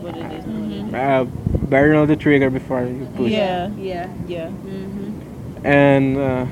[0.00, 0.44] what it is.
[0.44, 0.94] and what it is.
[0.94, 1.24] Uh,
[1.66, 3.26] better know the trigger before you push.
[3.30, 3.32] It.
[3.32, 3.68] Yeah.
[3.76, 4.08] Yeah.
[4.26, 4.48] Yeah.
[4.48, 5.64] Mhm.
[5.64, 6.46] And uh,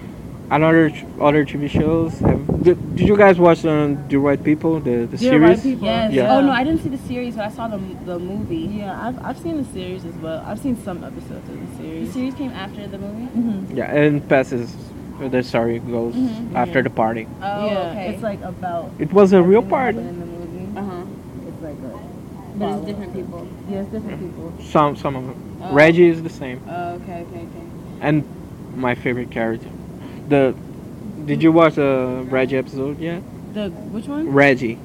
[0.51, 2.19] another ch- other TV shows.
[2.21, 5.63] Have, did, did you guys watch um, The Right People, the, the Dear White series?
[5.63, 5.87] People.
[5.87, 6.13] Yes.
[6.13, 6.37] Yeah.
[6.37, 8.57] Oh no, I didn't see the series, but I saw the the movie.
[8.81, 10.43] Yeah, I've, I've seen the series as well.
[10.47, 12.09] I've seen some episodes of the series.
[12.09, 12.13] The series.
[12.13, 13.27] series came after the movie.
[13.39, 13.77] Mm-hmm.
[13.77, 14.75] Yeah, and passes.
[15.21, 16.55] The story goes Mhm.
[16.55, 17.27] after the party.
[17.43, 18.09] Oh, yeah, okay.
[18.15, 19.99] it's like about It was a real party.
[19.99, 20.79] in the movie.
[20.79, 21.05] uh huh.
[21.47, 23.47] It's like a, But it's different people.
[23.69, 24.55] yeah, it's different people.
[24.65, 25.59] Some some of them.
[25.63, 25.75] Oh.
[25.75, 26.63] Reggie is the same.
[26.67, 27.67] Oh, okay, okay, okay.
[28.01, 28.25] And
[28.75, 29.69] my favorite character.
[30.31, 30.55] The
[31.27, 33.23] did you watch the Reggie episode yet?
[33.55, 34.33] The which one?
[34.33, 34.79] Reggie.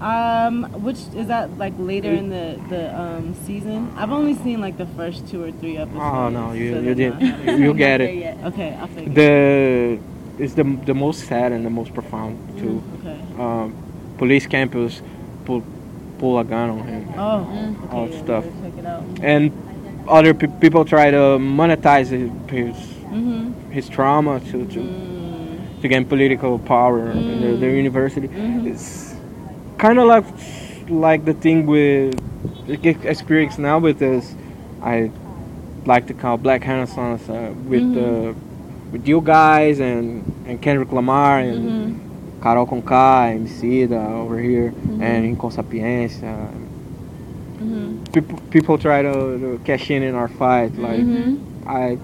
[0.00, 3.90] Um, which is that like later in the the um season?
[3.96, 6.02] I've only seen like the first two or three episodes.
[6.02, 8.14] Oh no, you so you did not- you get it.
[8.26, 8.36] yet.
[8.44, 9.12] Okay, I'll figure.
[9.14, 9.98] The
[10.38, 12.82] it's the the most sad and the most profound too.
[13.00, 13.18] Okay.
[13.42, 13.74] Um,
[14.18, 15.00] police campus
[15.46, 15.64] pull
[16.18, 17.08] pull a gun on him.
[17.16, 17.84] Oh, Mm.
[17.84, 17.96] okay.
[17.96, 18.44] all yeah, stuff.
[18.44, 19.02] Check it out.
[19.22, 19.50] and
[20.08, 22.76] other pe- people try to monetize his
[23.16, 23.52] his, Mhm.
[23.70, 25.82] his trauma to to, Mm.
[25.82, 27.76] to gain political power in the, the Mm.
[27.84, 28.28] university.
[28.28, 28.66] Mhm.
[28.66, 29.14] It's
[29.78, 30.24] kind of like
[30.88, 32.14] like the thing with
[33.04, 34.34] experience now with this.
[34.82, 35.10] I
[35.84, 38.30] like to call Black Renaissance uh, with Mhm.
[38.30, 38.32] uh,
[38.92, 42.00] with you guys and and Kendrick Lamar and.
[42.42, 45.02] Karol Conká, MC da over here, Mhm.
[45.02, 46.34] and Rincon Sapiência.
[47.60, 48.12] Mhm.
[48.12, 49.12] People people try to,
[49.42, 51.00] to cash in in our fight like.
[51.00, 51.38] Mhm.
[51.66, 51.96] I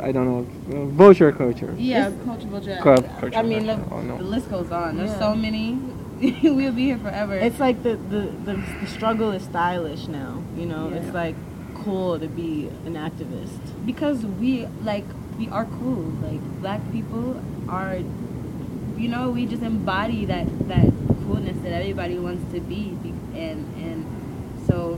[0.00, 0.42] I don't know
[0.82, 1.74] uh, vulture culture.
[1.78, 2.78] Yeah, Culture Vulture.
[2.82, 3.82] Cul- culture I mean, vulture.
[3.82, 4.16] look, Oh, no.
[4.18, 4.96] the list goes on.
[4.96, 5.18] There's Yeah.
[5.18, 5.74] so many.
[6.42, 7.34] we'll be here forever.
[7.36, 10.42] It's like the, the the the struggle is stylish now.
[10.56, 10.96] You know, Yeah.
[10.96, 11.36] it's like
[11.84, 13.60] cool to be an activist.
[13.86, 15.04] because we like
[15.38, 16.04] we are cool.
[16.22, 17.98] Like black people are,
[18.96, 20.86] you know, we just embody that that
[21.24, 24.04] coolness that everybody wants to be, Be- and and
[24.68, 24.94] so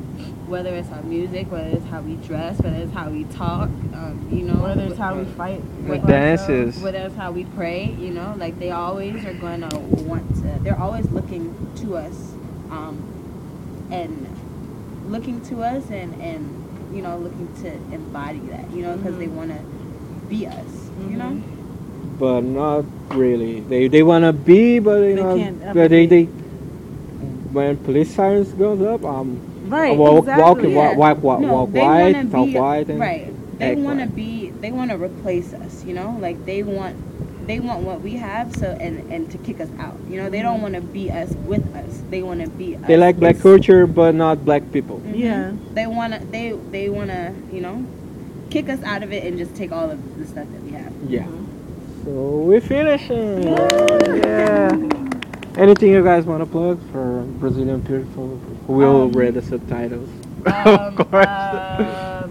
[0.48, 4.28] whether it's our music, whether it's how we dress, whether it's how we talk, um,
[4.32, 6.50] you know, Whether it's how we fight, with dances.
[6.50, 6.82] ourselves.
[6.82, 10.58] whether it's how we pray, you know, like they always are going to want to,
[10.62, 12.32] they're always looking to us,
[12.70, 12.98] um,
[13.90, 14.26] and
[15.06, 19.28] looking to us and, and, you know, looking to embody that, you know, because they
[19.28, 19.58] want to
[20.28, 21.40] be us, you know?
[22.18, 22.84] but not
[23.16, 23.60] really.
[23.60, 26.24] They they wanna be, but you They know, can't ever but they they
[27.52, 29.40] when police sirens goes up, um,
[29.70, 30.74] Right, walk, exactly.
[30.74, 30.96] walk, Yeah.
[30.96, 33.58] walk, walk, walk, No, walk they white, wanna talk be- white, and right.
[33.58, 34.52] They want to be.
[34.62, 35.84] They want to replace us.
[35.84, 36.96] You know, like they want.
[37.46, 38.54] They want what we have.
[38.56, 39.96] So and and to kick us out.
[40.08, 42.02] You know, they don't want to be us with us.
[42.10, 42.76] They want to be.
[42.76, 45.00] Us They like black ins- culture, but not black people.
[45.06, 45.12] Mhm.
[45.18, 45.50] Yeah.
[45.74, 46.20] They wanna.
[46.30, 47.32] They they wanna.
[47.52, 47.84] You know,
[48.48, 50.92] kick us out of it and just take all of the stuff that we have.
[51.06, 51.26] Yeah.
[52.04, 52.10] So
[52.46, 53.42] we're finishing.
[53.42, 54.70] Yeah.
[55.58, 60.08] Anything you guys want to plug for Brazilian people who will Um, read the subtitles?
[60.46, 61.26] Um, of course.
[61.26, 62.30] Um,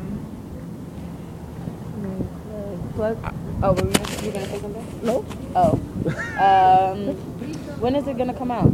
[2.96, 3.18] Plug.
[3.62, 4.86] Oh, were you, you gonna say something?
[5.04, 5.26] no.
[5.56, 5.80] Oh.
[6.40, 7.16] Um,
[7.82, 8.72] when is it gonna come out?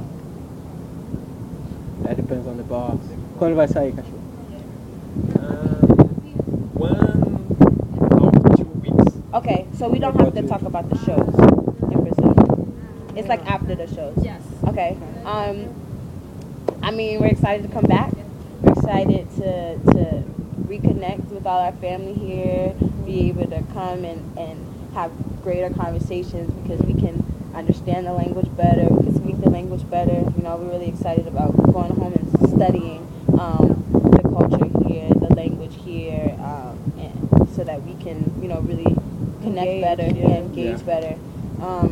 [2.04, 2.98] That depends on the box.
[3.40, 4.22] Quando vai sair, cachorro?
[6.76, 6.92] one
[8.12, 9.14] or two weeks.
[9.34, 11.34] Okay, so we don't have to talk about the shows
[11.92, 12.36] in Brazil.
[13.16, 14.14] It's like after the shows.
[14.24, 14.42] Yes.
[14.68, 14.98] Okay.
[15.26, 15.74] Um,
[16.82, 18.12] I mean, we're excited to come back.
[18.62, 20.24] We're excited to to
[20.68, 22.74] reconnect with all our family here,
[23.06, 24.60] be able to come and and
[24.94, 25.12] have
[25.44, 30.14] greater conversations because we can understand the language better, we can speak the language better.
[30.36, 33.02] You know, we're really excited about going home and studying
[33.40, 38.60] um, the culture here, the language here, um, and so that we can, you know,
[38.62, 38.96] really
[39.44, 40.28] connect Engage, better yeah.
[40.28, 40.84] and engage Yeah.
[40.86, 41.16] better.
[41.62, 41.90] Um,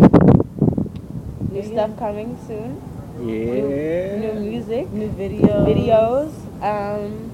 [1.51, 1.71] new Yeah.
[1.71, 2.81] stuff coming soon.
[3.19, 4.17] Yeah.
[4.17, 5.67] New music, New videos.
[5.67, 6.31] videos.
[6.63, 7.31] Um,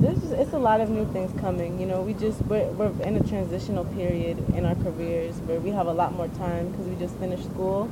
[0.00, 1.78] There's just, it's a lot of new things coming.
[1.78, 5.70] You know, we just we're, we're in a transitional period in our careers where we
[5.70, 7.90] have a lot more time because we just finished school.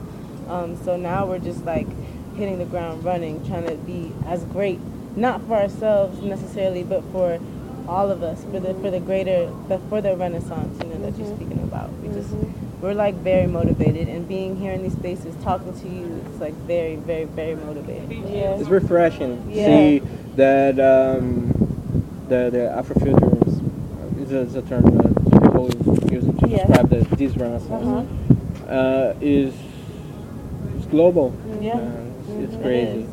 [0.48, 1.86] Um, so now we're just like
[2.36, 4.80] hitting the ground running, trying to be as great,
[5.14, 7.38] not for ourselves necessarily, but for
[7.86, 10.82] all of us, for the for the greater, the, for the renaissance.
[10.82, 11.36] You know that you're mm-hmm.
[11.36, 11.90] speaking about.
[12.00, 12.80] We just mm-hmm.
[12.80, 16.54] we're like very motivated, and being here in these spaces, talking to you, it's like
[16.66, 18.28] very, very, very motivating.
[18.28, 18.56] yeah.
[18.58, 19.50] It's refreshing.
[19.50, 19.66] Yeah.
[19.66, 20.02] See
[20.36, 21.52] that um,
[22.28, 25.70] the the Afrofuturism is a, is a term that people
[26.12, 26.66] use to Yeah.
[26.66, 27.70] describe the, this renaissance.
[27.70, 28.72] Uh-huh.
[28.72, 29.52] Uh, is
[30.78, 31.34] is global.
[31.60, 31.78] Yeah.
[31.78, 33.06] And it's, it's crazy.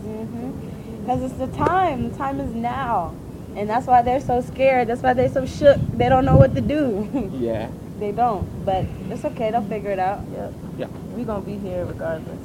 [1.01, 2.09] Because it's the time.
[2.11, 3.15] The time is now.
[3.57, 4.87] And that's why they're so scared.
[4.87, 5.77] That's why they're so shook.
[5.97, 7.31] They don't know what to do.
[7.39, 7.69] Yeah.
[7.99, 8.45] they don't.
[8.63, 9.49] But it's okay.
[9.49, 10.21] They'll figure it out.
[10.31, 10.53] Yep.
[10.77, 10.87] Yeah.
[11.15, 12.39] We're gonna be here regardless.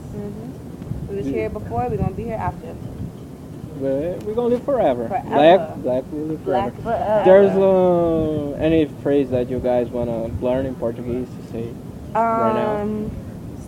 [1.09, 1.87] We was here before.
[1.91, 2.75] We're going to be here after.
[3.77, 5.09] We're, we're gonna live forever.
[5.09, 5.29] Forever.
[5.29, 6.71] Black, black will live forever.
[6.71, 7.25] Black forever.
[7.25, 7.25] forever.
[7.25, 11.73] There's uh, any phrase that you guys wanna learn in Portuguese to say?
[12.15, 12.77] Right now.
[12.77, 13.11] Um,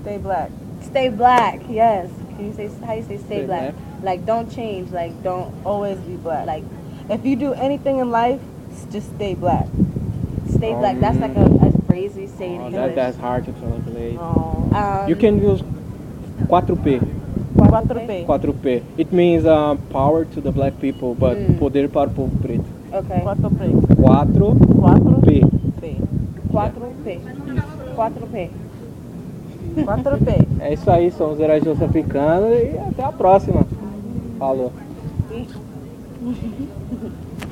[0.01, 0.51] Stay black.
[0.83, 1.61] Stay black.
[1.69, 2.11] Yes.
[2.37, 3.75] Can you say, how you say stay, Stay black?
[4.03, 4.91] Like, don't change.
[4.91, 6.47] Like, don't Always be black.
[6.47, 6.65] Like,
[7.09, 8.41] If you do anything in life,
[8.91, 9.67] just stay black.
[10.49, 10.99] stay black.
[11.01, 12.75] That's like a, a phrase we say in Oh, English.
[12.75, 14.17] that, that's hard to translate.
[14.19, 14.71] Oh.
[14.73, 15.63] um, You can use
[16.49, 17.01] 4P.
[17.57, 18.27] 4P.
[18.27, 18.83] 4P.
[18.99, 21.59] It means uh, power to the black people, but Mm.
[21.59, 22.65] poder para o povo preto.
[22.93, 23.21] Okay.
[23.21, 23.71] 4P.
[24.01, 25.41] 4P.
[25.81, 26.01] 4P.
[26.53, 27.21] 4P.
[27.97, 28.51] 4P.
[29.85, 30.47] 4P.
[30.61, 33.67] É isso aí, somos Heróis de Ouça Africana e até a próxima.
[34.39, 34.73] Falou.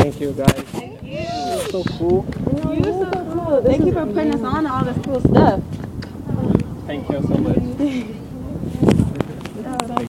[0.03, 0.51] Thank you guys.
[0.51, 1.71] Thank you.
[1.71, 2.27] So cool.
[2.75, 3.63] You are so cool.
[3.63, 5.63] Thank you for putting us on all this cool stuff.
[6.89, 8.17] Thank you so much.